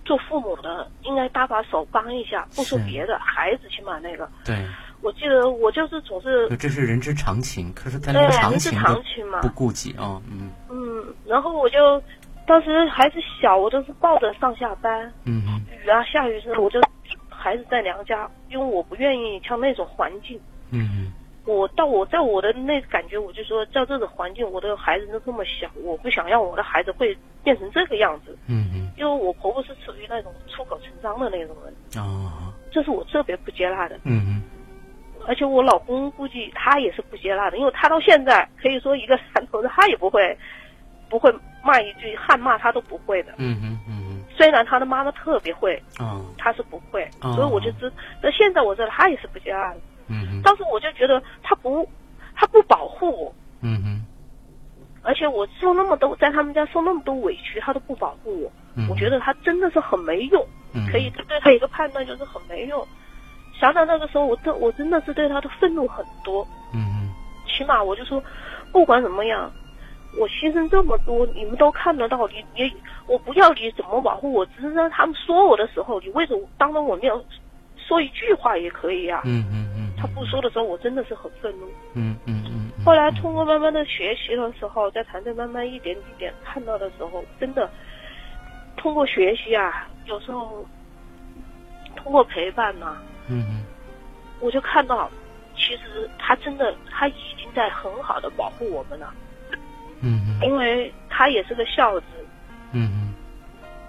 [0.04, 4.28] 做父母的应该搭把手帮一下，不说别的，孩子起码那个。
[4.44, 4.58] 对，
[5.02, 6.50] 我记得我就是总是。
[6.58, 8.74] 这是人之常情，可是他那个常情
[9.30, 10.52] 嘛，不顾及啊，嗯。
[10.70, 12.02] 嗯，然后我就。
[12.48, 15.14] 当时孩子小，我都是抱着上下班。
[15.24, 15.64] 嗯。
[15.86, 16.82] 雨啊，下雨时，我就
[17.30, 20.42] 孩子在娘家，因为我不愿意像那种环境。
[20.72, 21.14] 嗯。
[21.46, 28.38] 我到我在我的那感觉，我就说，在这种环境，我的孩子都这么小，我不想让我的孩子会变成这个样子。
[28.48, 28.92] 嗯嗯。
[28.98, 32.04] 因为我婆婆是属于那种出口成章的那种人。
[32.04, 32.54] 哦。
[32.72, 33.96] 这是我特别不接纳的。
[34.04, 34.44] 嗯嗯。
[35.28, 40.38] 而且我老公估计他也是不接纳的，因为他到现在可以说一个山头子，他也不会。
[41.10, 41.34] 不会
[41.64, 43.32] 骂一句汉骂他都不会的。
[43.38, 47.92] 嗯嗯嗯虽然他的妈妈特别会，哦，他是不会，所以我就知。
[48.22, 49.80] 那现在我知道他也是不接纳的。
[50.10, 50.42] 嗯嗯。
[50.42, 51.88] 当时我就觉得他不，
[52.36, 53.34] 他不保护我。
[53.62, 54.06] 嗯嗯。
[55.02, 58.52] 而且我受那么多，在他们家受那么多委屈，他都不保护我。
[58.76, 58.88] 嗯。
[58.90, 60.46] 我觉得他真的是很没用。
[60.74, 60.86] 嗯。
[60.92, 62.86] 可以对他一个判断就是很没用。
[63.60, 66.46] 想想那个时候，我真我真的是对他的愤怒很多。
[66.74, 67.10] 嗯嗯。
[67.48, 68.22] 起码我就说，
[68.72, 69.52] 不管怎么样。
[70.18, 72.28] 我牺牲这么多，你们都看得到。
[72.30, 72.74] 你你，
[73.06, 77.14] 我不要你怎么保护我，只是让他们说我的时候，你为什么当着我面
[77.78, 79.22] 说一句话也可以呀？
[79.24, 79.89] 嗯嗯嗯。
[80.00, 81.68] 他不说的时候，我真的是很愤怒。
[81.94, 82.72] 嗯嗯嗯。
[82.86, 87.70] 后来通过慢慢的学习的时候，在团队慢慢一点一点看到的时候，真的
[88.78, 90.66] 通过学习啊，有时候
[91.96, 92.96] 通过陪伴呐，
[93.28, 93.66] 嗯嗯，
[94.40, 95.10] 我就看到，
[95.56, 99.14] 其实他真的他已经在很好的保护我们了，
[100.02, 102.06] 嗯，因为他也是个孝子，
[102.72, 103.14] 嗯，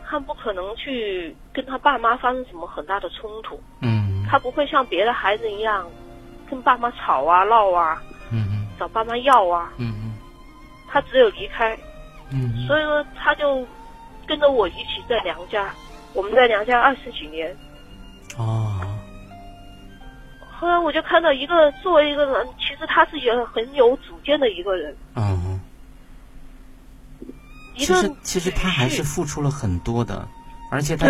[0.04, 5.84] 他不可能去跟他爸妈发生什么很大的冲突，嗯，他不会像别的孩子一样
[6.48, 8.00] 跟爸妈吵啊闹啊。
[8.30, 10.14] 嗯找爸妈要啊，嗯嗯，
[10.88, 11.76] 他只有离开，
[12.30, 13.66] 嗯，所以说他就
[14.26, 15.74] 跟着我一起在娘家，
[16.14, 17.54] 我们在娘家二十几年，
[18.38, 18.80] 哦，
[20.50, 25.60] 后来我就看到一个作为一个人，其实他是一个很有主见的一个人，嗯，
[27.76, 30.26] 其实其实他还是付出了很多的，
[30.70, 31.08] 而且他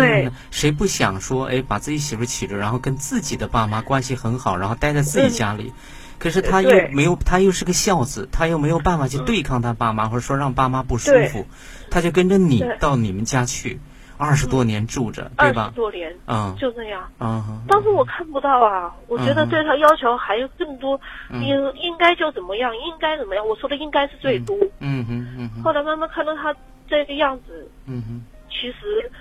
[0.51, 5.71] 谁不想说哎把自己媳妇娶着，然后跟自己的爸妈关系很好，然后待在自己家里。
[6.19, 11.47] 可是他又没有，他又是个孝子，他又没有办法去对抗他爸妈，或者说让爸妈不舒服，
[11.89, 13.79] 他就跟着你到你们家去，
[14.17, 15.63] 二十多年住着，对吧？
[15.63, 17.09] 二十多年，嗯，就这样。
[17.19, 21.01] 嗯，当时我看不到啊，我觉得对他要求还有更多，
[21.31, 23.47] 应应该就怎么样，应该怎么样。
[23.47, 24.55] 我说的应该是最多。
[24.77, 25.63] 嗯哼嗯哼。
[25.63, 26.53] 后来慢慢看到他
[26.87, 29.11] 这个样子，嗯哼，其实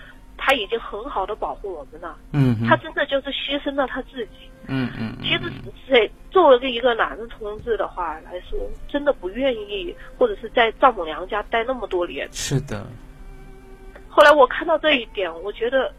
[0.43, 2.17] 他已经很好的保护我们了。
[2.33, 4.49] 嗯他真的就是牺牲了他自己。
[4.67, 5.53] 嗯嗯，其实
[5.87, 12.27] 谁作为一个男的同志的话来说，真的不愿意，或者是在丈母娘家待那么多年。
[12.33, 12.87] 是的。
[14.09, 15.93] 后来我看到这一点，我觉得，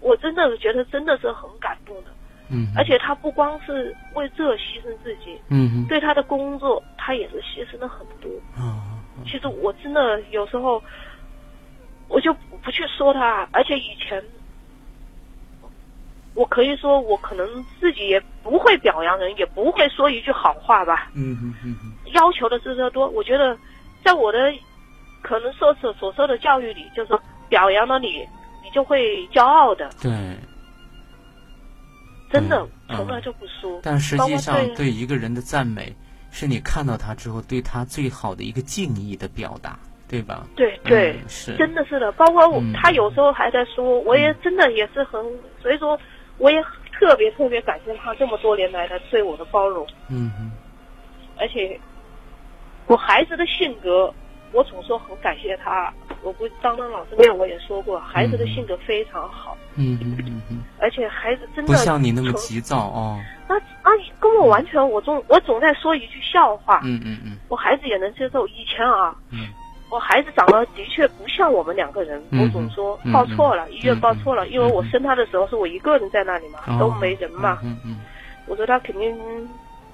[0.00, 2.10] 我真的觉得真的是很感动的。
[2.48, 2.68] 嗯。
[2.76, 8.30] 而且他不光是为这牺牲自己，嗯对他的工作，他也是牺牲了很多。
[8.54, 8.86] 啊。
[9.24, 10.82] 其实我真的有时候，
[12.10, 14.22] 我就不去说他，而且以前。
[16.32, 17.44] 我可以说，我可能
[17.80, 21.10] 自己也不会表扬人，也不会说一句好话吧。
[21.12, 21.76] 嗯嗯嗯
[22.12, 23.58] 要求的是这多，我觉得，
[24.04, 24.38] 在我的
[25.22, 28.18] 可能受所所受的教育里，就是表扬了你，
[28.62, 29.90] 你就会骄傲的。
[30.00, 30.10] 对。
[32.30, 33.80] 真的，从来就不说。
[33.82, 35.94] 但实际上，对一个人的赞美，
[36.30, 39.76] 是你看到他之后对他最好的一个敬意的表达，
[40.10, 40.46] 对吧？
[40.56, 42.12] 对对，是，真的是的。
[42.12, 45.24] 包括我，他有时候还在说，我也真的也是很，
[45.62, 45.98] 所以说。
[46.38, 46.58] 我也
[46.98, 49.86] 特别特别感谢他这么多年来的对我的包容。
[50.08, 50.50] 嗯嗯。
[51.36, 51.78] 而且，
[52.86, 54.10] 我孩子的性格，
[54.52, 55.92] 我总说很感谢他。
[56.22, 59.54] 我不当当老师面我也说过，孩子的性格非常好。
[59.74, 60.62] 嗯嗯嗯嗯。
[60.78, 63.20] 而且孩子真的不像你那么急躁哦。
[63.46, 66.80] 那啊，跟我完全，我总我总在说一句笑话。
[66.84, 67.36] 嗯嗯嗯。
[67.48, 68.46] 我孩子也能接受。
[68.46, 69.14] 以前啊。
[69.28, 69.48] 嗯。
[69.90, 77.58] 我孩子长得的确不像我们两个人，我总说报错了，医院报错了，因为我生他的时候是我一个人在那里嘛，都没人嘛。
[78.46, 79.16] 我说他肯定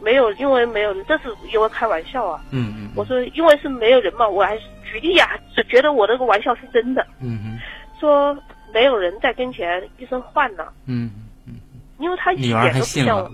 [0.00, 2.40] 没有，因为没有人，这是因为开玩笑啊。
[2.50, 2.90] 嗯嗯。
[2.94, 7.06] 我说因为是没有人嘛，我还举例啊，就觉得我那个玩笑是真的。
[7.20, 7.58] 嗯嗯。
[7.98, 8.36] 说
[8.74, 10.72] 没有人在跟前，医生换了。
[10.86, 11.10] 嗯
[11.46, 11.54] 嗯。
[11.98, 13.30] 因为他一点都不像我。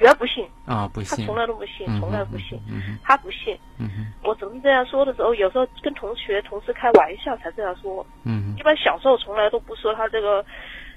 [0.00, 3.56] 女儿不信啊，不信，他从来都不信，从来不信，嗯他不信。
[3.78, 8.04] 嗯，我总是这样说的时候，有时候跟同学、同事开玩笑才这样说。
[8.24, 10.42] 嗯一般小时候从来都不说他这个，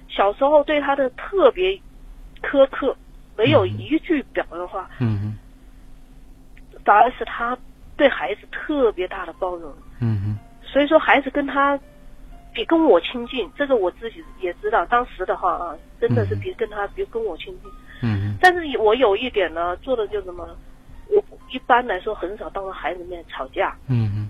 [0.08, 1.78] 小时候对他的特别
[2.42, 2.96] 苛刻，
[3.38, 4.90] 没有一句表扬话。
[5.00, 7.58] 嗯哼，反而是他
[7.98, 9.74] 对孩子特别大的包容。
[10.00, 11.78] 嗯哼，所以说孩子跟他
[12.54, 14.86] 比跟我亲近，这个我自己也知道。
[14.86, 17.70] 当时的话啊，真的是比跟他比跟我亲近。
[18.04, 20.46] 嗯，但是我有一点呢，做的就什么，
[21.08, 23.76] 我一般来说很少当着孩子面吵架。
[23.88, 24.30] 嗯嗯，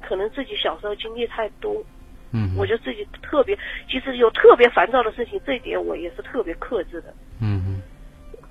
[0.00, 1.84] 可能自己小时候经历太多。
[2.32, 3.58] 嗯，我就自己特别，
[3.90, 7.12] 其实有特别烦躁的事情，这一点我也是特别克制的。
[7.40, 7.82] 嗯嗯，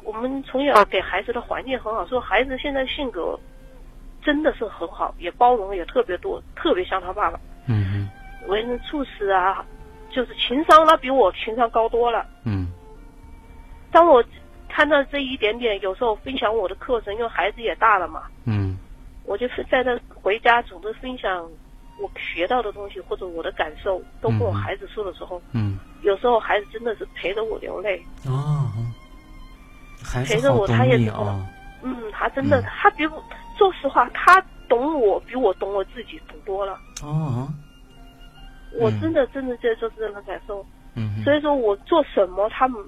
[0.04, 3.40] 我们从小给孩子的环境很好，说孩子现在性格
[4.22, 7.40] 真的是很好，也包容也特别多，特别像他爸爸。
[7.68, 8.10] 嗯嗯，
[8.50, 9.66] 为人处事啊，
[10.12, 12.24] 就是情商，那比我情商高多了。
[12.46, 12.68] 嗯，
[13.92, 14.24] 当我。
[14.80, 18.24] 看到这一点点，有时候分享我的课程，因为孩子也大了嘛。
[18.46, 18.78] 嗯。
[19.26, 21.44] 我就是在这回家总是分享
[22.02, 25.42] 我学到的东西或者我的感受，都跟我孩子说的时候。
[25.52, 25.78] 嗯。
[26.02, 28.02] 有时候孩子真的是陪着我流泪。
[28.26, 28.72] 哦。
[30.26, 31.12] 陪着我，他也是。
[31.84, 33.22] 嗯，他真的，他比我，
[33.58, 36.80] 说实话，他懂我比我懂我自己懂多了。
[37.04, 37.50] 哦。
[38.80, 40.66] 我真的真的在说这种感受。
[40.96, 41.22] 嗯。
[41.26, 42.82] 所以说我做什么，他们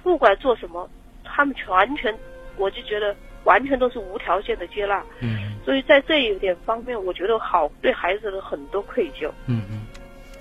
[0.00, 0.88] 不管做什么。
[1.34, 2.16] 他们完全，
[2.56, 5.02] 我就觉得完全都是无条件的接纳。
[5.18, 5.52] 嗯。
[5.64, 9.28] 所以在这一点方面，我觉得好对孩子的很多愧疚。
[9.46, 9.80] 嗯嗯。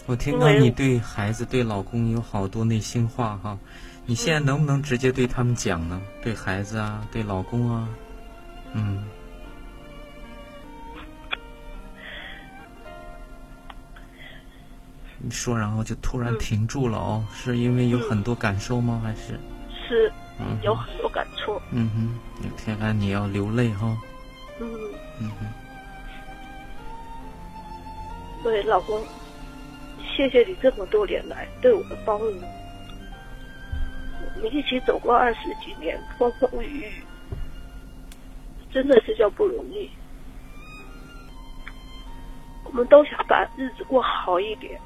[0.05, 3.57] 我听到你对孩子、对老公有好多内心话哈，
[4.05, 5.99] 你现在能不能直接对他们讲呢？
[6.21, 7.89] 对孩子啊，对老公啊。
[8.73, 9.03] 嗯。
[15.17, 19.01] 你说，然后就突然停住了哦，是因为有很多感受吗？
[19.03, 19.39] 还是？
[19.87, 20.11] 是，
[20.61, 21.61] 有很多感触。
[21.71, 23.97] 嗯哼，你看看你要流泪哈。
[24.59, 24.67] 嗯。
[25.19, 25.45] 嗯哼。
[28.43, 29.01] 对，老公，
[30.15, 32.33] 谢谢你这么多年来对我的包容。
[34.35, 36.91] 我们一起走过二十几年风风雨雨，
[38.71, 39.89] 真的是叫不容易。
[42.65, 44.79] 我们都想把日子过好一点。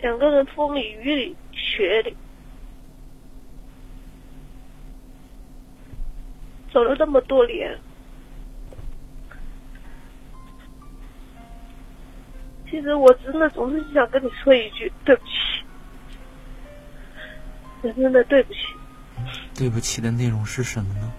[0.00, 2.16] 两个人风里雨里雪里，
[6.72, 7.76] 走了这么多年，
[12.70, 15.32] 其实我真的总是想跟你说一句对不起，
[17.82, 18.60] 真的对不起。
[19.54, 21.12] 对不起的内容是什么呢？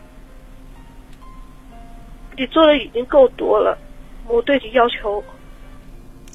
[2.38, 3.78] 你做的已经够多了，
[4.26, 5.22] 我对你要求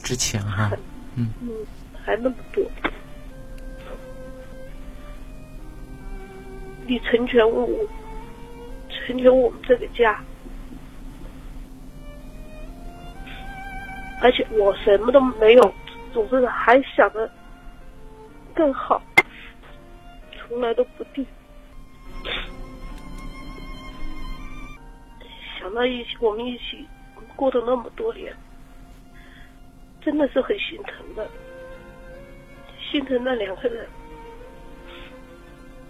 [0.03, 0.71] 之前哈，
[1.17, 1.49] 嗯嗯。
[2.05, 2.63] 还那么多，
[6.87, 7.67] 你成全我，
[8.91, 10.23] 成全我们这个家，
[14.21, 15.75] 而且我什么都没有，
[16.13, 17.31] 总是还想着
[18.55, 19.03] 更好，
[20.37, 21.27] 从来都不定。
[25.59, 26.87] 想到一起，我们一起
[27.35, 28.31] 过了那么多年，
[30.03, 31.27] 真的是很心疼的。
[32.95, 33.85] 心疼那两个人，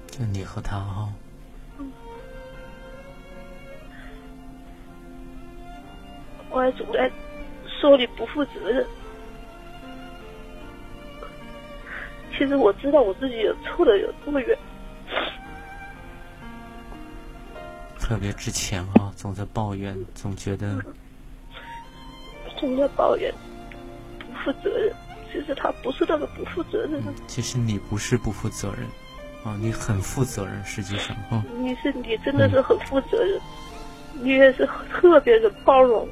[0.07, 1.13] 就你和他哈。
[1.79, 1.93] 嗯。
[6.49, 7.13] 我还总在
[7.69, 8.87] 说你不负责任，
[12.33, 14.59] 其实我知道我自己有错的有多远。
[18.01, 20.83] 特别之前啊，总在抱怨，总觉得
[22.59, 23.31] 总在抱怨
[24.19, 24.91] 不负责任。
[25.35, 27.03] 其实他不是那个不负责任。
[27.26, 28.87] 其实你不是不负责任，
[29.43, 30.64] 啊，你很负责任。
[30.64, 33.41] 实际上，啊，你是你真的是很负责任，
[34.22, 36.09] 你也是特别的包容，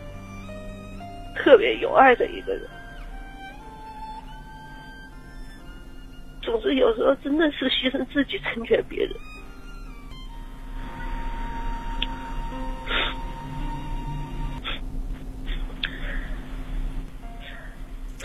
[1.36, 2.62] 特别有爱的一个人。
[6.42, 9.14] 总之，有时候真的是牺牲自己成全别人。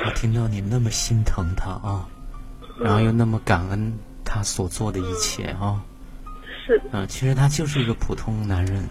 [0.08, 2.08] 我听到你那么心疼他啊，
[2.80, 3.94] 然后又那么感恩
[4.24, 5.84] 他所做的一切啊，
[6.66, 8.88] 是，嗯，其实他就是一个普通男人，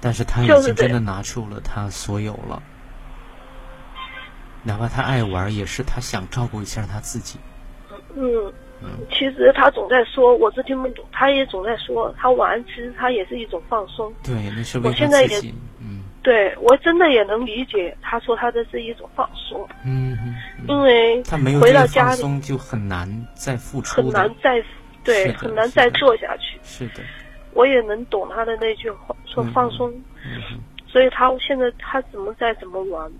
[0.00, 2.62] 但是他已经真的拿出了他所有了，
[4.62, 7.40] 哪怕他爱玩，也是他想照顾一下他自己。
[8.14, 8.52] 嗯，
[9.10, 14.12] 其实他总在说，我是听不懂，他也总在说，他玩其实他也是一种放松。
[14.22, 15.52] 对，那是为他自己。
[16.24, 17.94] 对，我真的也能理解。
[18.00, 20.16] 他说他这是一种放松，嗯，
[20.66, 24.64] 因为他没有回到家里就很难再付出，很难再
[25.04, 26.58] 对，很难再做下去。
[26.62, 27.02] 是的，
[27.52, 29.92] 我也能懂他的那句话，说放松。
[30.88, 33.12] 所以他现在他怎么再怎么玩，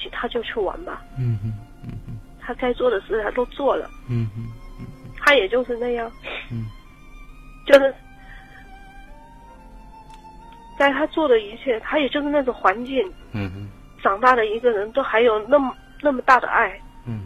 [0.00, 1.02] 其他就去玩吧。
[1.18, 3.90] 嗯嗯嗯嗯，他该做的事他都做了。
[4.08, 4.46] 嗯嗯
[4.78, 4.86] 嗯，
[5.18, 6.08] 他也就是那样。
[6.52, 6.66] 嗯，
[7.66, 7.92] 就是。
[10.80, 12.96] 在他做的一切，他也就是那种环境，
[13.32, 13.68] 嗯
[14.02, 16.72] 长大的一个人都还有那么那么大的爱，
[17.04, 17.20] 嗯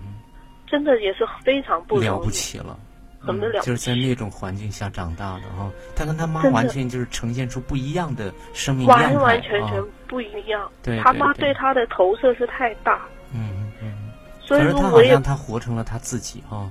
[0.67, 2.77] 真的也是非常不了不起了，
[3.21, 11.55] 很了，就是在那种环境下长大的哈，他跟他妈完全就是呈现出不一样的生命完完全全不一样，对他妈对。
[11.55, 13.03] 他的投射是太大，
[13.33, 16.69] 嗯嗯，所以说他好像他活成了他自己哈。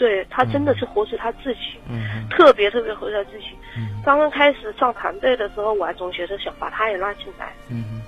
[0.00, 3.48] 对他真的是活出他自己，嗯，特别特别活出他自己。
[3.76, 7.52] 嗯，刚刚开始上团队的时候，我还总觉得想把他也拉进来。
[7.68, 8.00] 嗯，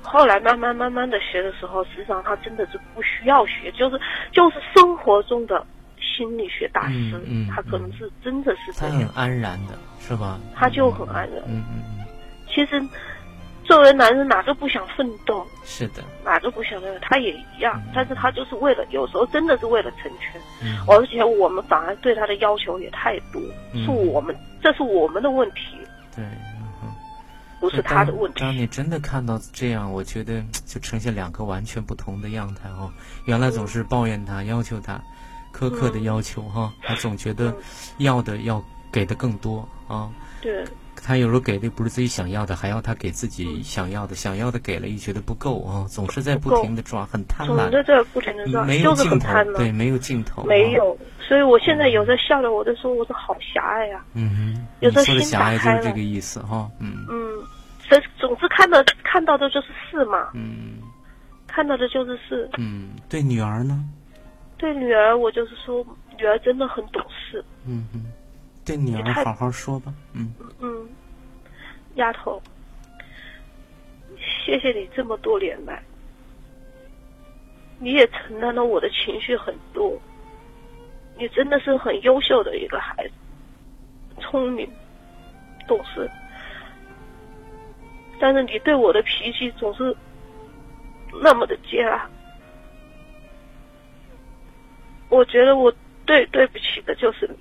[0.00, 5.66] 后来慢慢慢慢的学的时候，实际上他真的是不需要学，就是就是生活中的
[6.00, 7.20] 心理学大师。
[7.26, 10.38] 嗯，他可能是真的是他很安然的，是吧？
[10.54, 11.42] 他就很安然。
[11.48, 12.06] 嗯嗯嗯，
[12.48, 12.80] 其实。
[13.64, 15.46] 作为男人，哪个不想奋斗？
[15.64, 16.98] 是的，哪个不想奋斗？
[17.00, 20.40] 他也一样，但是他就是为了，有时候真的是为了成全。
[20.62, 23.40] 嗯，而且我们反而对他的要求也太多，
[23.74, 25.78] 是我们，这是我们的问题。
[26.14, 26.24] 对，
[27.60, 28.40] 不是他的问题。
[28.40, 32.90] 当你真的看到这样，我觉得 就呈现两个完全不同的样态哦。
[33.26, 35.00] 原来总是抱怨他，要求他，
[35.54, 37.54] 苛刻的要求哈，他总觉得
[37.98, 40.10] 要的要给的更多啊。
[40.40, 40.64] 对。
[41.04, 54.04] 他有时候给的不是自己想要的，还要他给自己想要的，想要的给了又觉得不够啊，总是在不停的抓，很贪婪，总是在不停的抓，没有尽头，对，没有尽头，没有，所以我现在有时候笑着，我都说我说好狭隘呀。
[54.14, 56.70] 嗯哼，有时候狭隘就是，这个意思哈。
[56.78, 57.18] 嗯嗯，
[57.88, 60.28] 总总之看到看到的就是事嘛。
[60.34, 60.78] 嗯，
[61.48, 62.48] 看到的就是事。
[62.58, 63.84] 嗯，对女儿呢？
[64.56, 65.84] 对女儿，我就是说，
[66.16, 67.44] 女儿真的很懂事。
[67.66, 68.11] 嗯嗯，
[68.64, 69.92] 对女儿好好说吧。
[70.12, 70.88] 嗯嗯，
[71.94, 72.40] 丫头，
[74.44, 75.82] 谢谢你这么多年来，
[77.78, 80.00] 你也承担了我的情绪很多。
[81.18, 83.12] 你真的是很优秀的一个孩子，
[84.20, 84.68] 聪明、
[85.68, 86.10] 懂事，
[88.18, 89.94] 但是你对我的脾气总是
[91.22, 91.86] 那么的尖。
[95.10, 95.70] 我觉得我
[96.06, 97.36] 对对不起的就是你，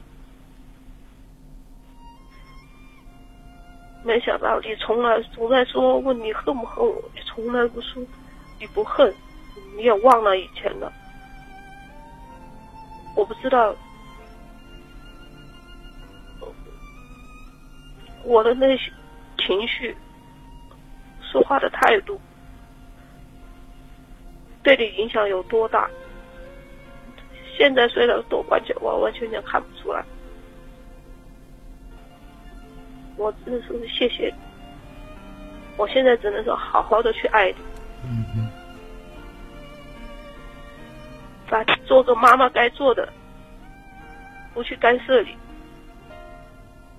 [4.03, 8.01] 没想到你从来总在说问你恨不恨我，你从来不说
[8.59, 9.13] 你不恨，
[9.75, 10.91] 你也忘了以前了。
[13.15, 13.75] 我不知道
[18.23, 18.91] 我的那些
[19.37, 19.95] 情绪、
[21.21, 22.19] 说话的态度
[24.63, 25.89] 对你影响有多大。
[27.57, 30.03] 现在虽然都完全完完全全看不出来，
[33.17, 34.33] 我真的是谢谢你。
[35.77, 37.55] 我现在只能说好好的去爱你，
[38.03, 38.49] 嗯嗯，
[41.49, 43.07] 把做个妈妈该做的，
[44.53, 45.35] 不去干涉你，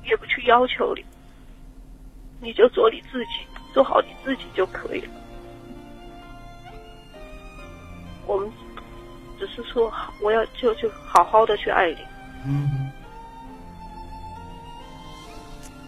[0.05, 1.05] 也不去要求你，
[2.41, 5.09] 你就做你自己，做好你自己就可以了。
[8.27, 8.51] 我们。
[9.39, 11.99] 只是说，我要就就好好的去爱你。
[12.47, 12.93] 嗯，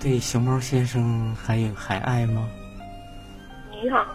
[0.05, 2.47] 对，熊猫先生还有还爱吗？
[3.73, 4.07] 一样，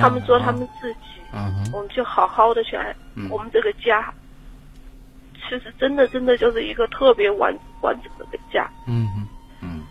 [0.00, 0.98] 他们做他们自己。
[1.32, 2.92] 嗯我们就好好的去爱
[3.30, 4.12] 我们这个家。
[5.34, 8.68] 其实真的真的就是一个特别完完整的个家。
[8.88, 9.28] 嗯嗯
[9.60, 9.82] 嗯。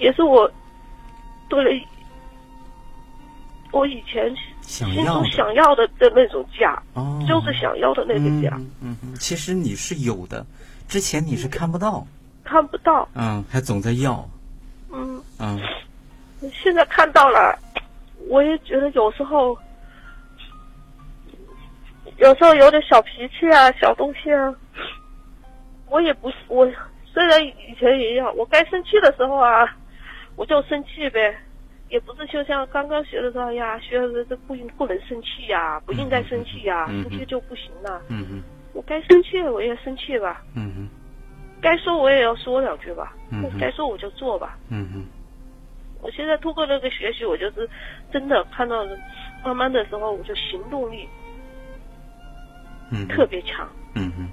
[0.00, 0.50] 也是我
[1.48, 1.86] 对
[3.70, 4.34] 我以前。
[4.62, 6.82] 心中想要的的那种家，
[7.28, 8.56] 就是想要的那个家。
[8.80, 10.44] 嗯嗯，其实你是有的，
[10.88, 12.04] 之前你是看不到，
[12.54, 13.08] 看不到。
[13.16, 14.24] 嗯，还总在要。
[14.92, 15.58] 嗯嗯，
[16.52, 17.58] 现在看到了，
[18.28, 19.58] 我也觉得有时候，
[22.18, 24.54] 有时候有点小脾气啊，小东西啊，
[25.90, 26.64] 我也不，我
[27.12, 29.76] 虽然以前也一样，我该生气的时候啊，
[30.36, 31.36] 我就生气呗。
[31.90, 38.00] 也不是就像刚刚学的时候呀，学的这不应不能生气呀，不应该生气呀，生气就不行了。
[38.08, 38.42] 嗯嗯，
[38.72, 40.42] 我该生气我也生气吧。
[40.54, 40.88] 嗯嗯，
[41.64, 43.16] 该说我也要说两句吧。
[43.30, 44.58] 嗯该说我就做吧。
[44.68, 45.06] 嗯嗯，
[46.02, 47.68] 我现在通过这个学习，我就是
[48.12, 48.84] 真的看到，
[49.42, 51.08] 慢慢的时候我就行动力，
[52.92, 53.66] 嗯，特别强。
[53.94, 54.28] 嗯嗯，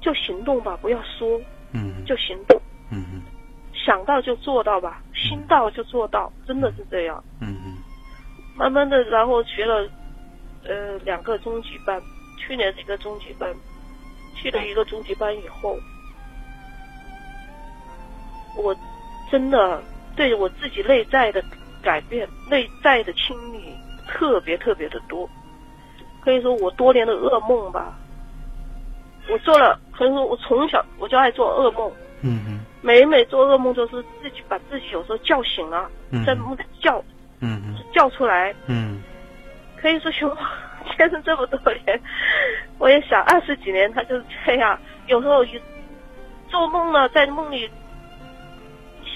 [0.00, 1.38] 就行动吧，不要说。
[1.72, 2.58] 嗯，就行动。
[2.90, 3.22] 嗯嗯。
[3.74, 7.22] 想到就做到吧，心到就做到，真的是这样。
[7.40, 7.76] 嗯嗯。
[8.56, 9.88] 慢慢的，然后学了，
[10.64, 12.00] 呃，两个中级班，
[12.38, 13.54] 去年一个中级班，
[14.34, 15.76] 去了一个中级班以后，
[18.56, 18.74] 我
[19.30, 19.82] 真的
[20.16, 21.42] 对我自己内在的
[21.82, 23.74] 改变、内在的清理
[24.08, 25.28] 特别特别的多，
[26.20, 27.92] 可以说我多年的噩梦吧。
[29.28, 31.90] 我做了，可以说我从小我就爱做噩梦。
[32.22, 32.60] 嗯嗯。
[32.84, 35.88] 每每做噩梦，就是自己把自己有时候叫醒了，
[36.26, 37.02] 在梦里叫，
[37.40, 39.00] 嗯叫出来，嗯，
[39.76, 40.42] 可以说熊猫
[40.98, 42.00] 坚持这么多年，
[42.78, 44.76] 我也想二十几年，他就是这样。
[45.06, 45.60] 有时候一
[46.48, 47.70] 做梦呢，在梦里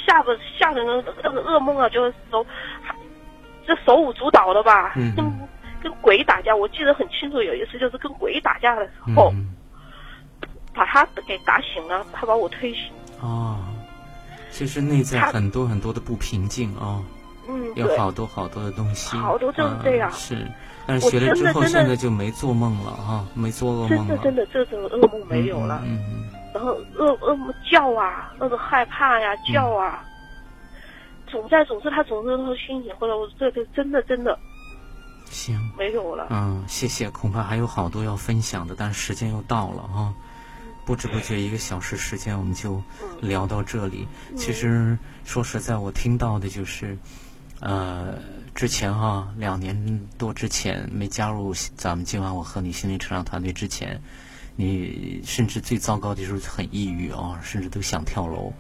[0.07, 2.47] 吓的吓的那那个噩梦啊，就是手
[3.67, 5.17] 这手舞足蹈的吧，跟
[5.83, 6.55] 跟鬼打架。
[6.55, 9.33] 我记得很清楚，有一次就是跟鬼打架的时候，
[10.73, 12.83] 把他给打醒了，他把我推醒。
[13.21, 13.59] 哦，
[14.51, 17.03] 其实内在很多很多的不平静啊，
[17.49, 20.11] 嗯，有好多好多的东西，好多就是这样。
[20.13, 20.47] 是，
[20.87, 24.17] 但是学了之后，现在就没做梦了啊，没做噩梦了。
[24.19, 25.83] 真的真的，这种噩梦没有了。
[25.85, 26.26] 嗯嗯。
[26.57, 30.03] 然后噩噩梦叫啊，那种害怕呀，叫啊，
[31.27, 34.39] 总在总是他总是说心醒，后来我这个真的真的，
[35.27, 36.29] 行，没有了。
[36.31, 40.15] 嗯，谢谢，恐怕还有好多要分享的，但时间又到了啊。
[40.87, 42.81] 不知不觉一个小时时间，我们就
[43.21, 44.07] 聊到这里。
[44.37, 46.97] 其实说实在，我听到的就是，
[47.61, 48.15] 呃，
[48.55, 54.01] 之前哈两年多之前没加入咱们今晚我和你心灵成长团队之前，
[54.57, 58.53] 你甚至最糟糕的时候很抑郁啊，甚至都想跳楼，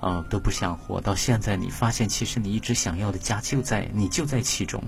[0.00, 1.00] 啊都不想活。
[1.00, 4.82] 到现在你发现，其实你一直想要的家就在你就在其中，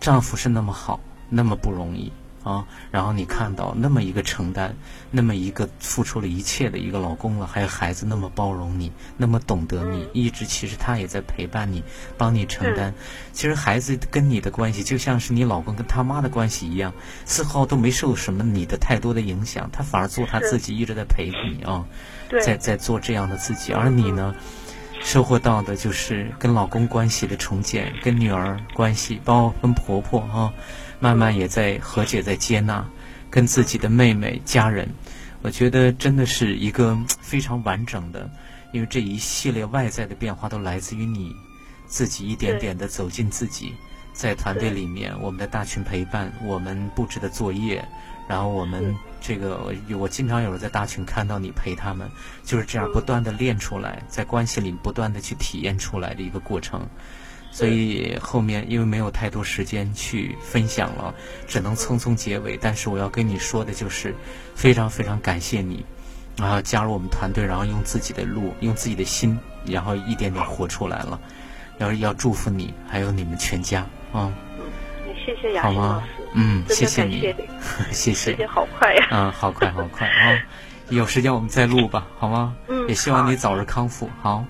[0.00, 0.98] 丈夫是那么好，
[1.28, 2.10] 那么不容易。
[2.42, 4.74] 啊，然后你看到那么一个承担，
[5.10, 11.82] 那么一个付出了一切的一个老公了，还有孩子那么包容你，那么懂得你，一直其实他也在陪伴你，
[12.16, 12.94] 帮你承担。
[13.32, 16.92] 其实孩子跟你的关系就像是你老公跟他妈的关系一样，
[17.24, 21.84] 丝毫都没受什么你的太多的影响，他反而做他自己，一直在陪你啊，
[22.44, 24.34] 在在做这样的自己，而你呢，
[25.00, 30.52] 收获到的就是跟老公关系的重建，跟女儿关系，包括跟婆婆啊。
[31.00, 32.84] 慢慢也在和解，在接纳，
[33.30, 34.92] 跟自己的妹妹、家人，
[35.42, 38.28] 我觉得真的是一个非常完整的，
[38.72, 41.32] 因为这一系列外在的变化都来自于你
[41.86, 43.72] 自己一点点的走进自己，
[44.12, 47.86] 在团队里面，我们的大群陪伴，我们布置的作业，
[48.28, 52.08] 然后我们这个，我经常有时在大群看到你陪他们，
[52.44, 56.86] 就是这样不断的练出来，在关系里不断的去体验出来的一个过程。
[57.50, 61.14] 所以后面因为没有太多时间去分享了，
[61.46, 62.58] 只能匆匆结尾。
[62.60, 64.14] 但是我要跟你说的就是，
[64.54, 65.82] 非常非常感谢你，
[66.36, 71.18] 然后加入我们团队，然后用自己的路，用自己的心，然后一点点活出来了。
[71.78, 73.80] 要要祝福你，还有你们全家
[74.12, 74.30] 啊！
[74.58, 74.70] 嗯，
[75.24, 76.06] 谢谢雅欣老师。
[76.34, 77.34] 嗯，谢谢你，
[77.90, 78.32] 谢谢。
[78.32, 79.08] 时间好快呀！
[79.10, 80.38] 嗯，好快好快啊！
[80.90, 82.54] 有时间我们再录吧，好吗？
[82.68, 82.86] 嗯。
[82.88, 84.08] 也希望你早日康复。
[84.22, 84.44] 好。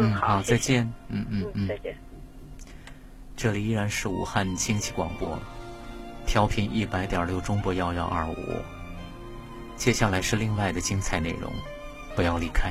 [0.00, 0.92] 嗯，好，再见。
[1.08, 1.96] 嗯嗯嗯，再见。
[3.36, 5.38] 这里依然是武汉经济广播，
[6.26, 8.36] 调频一百点六中波幺幺二五。
[9.76, 11.50] 接下来是另外的精彩内容，
[12.14, 12.70] 不要离开。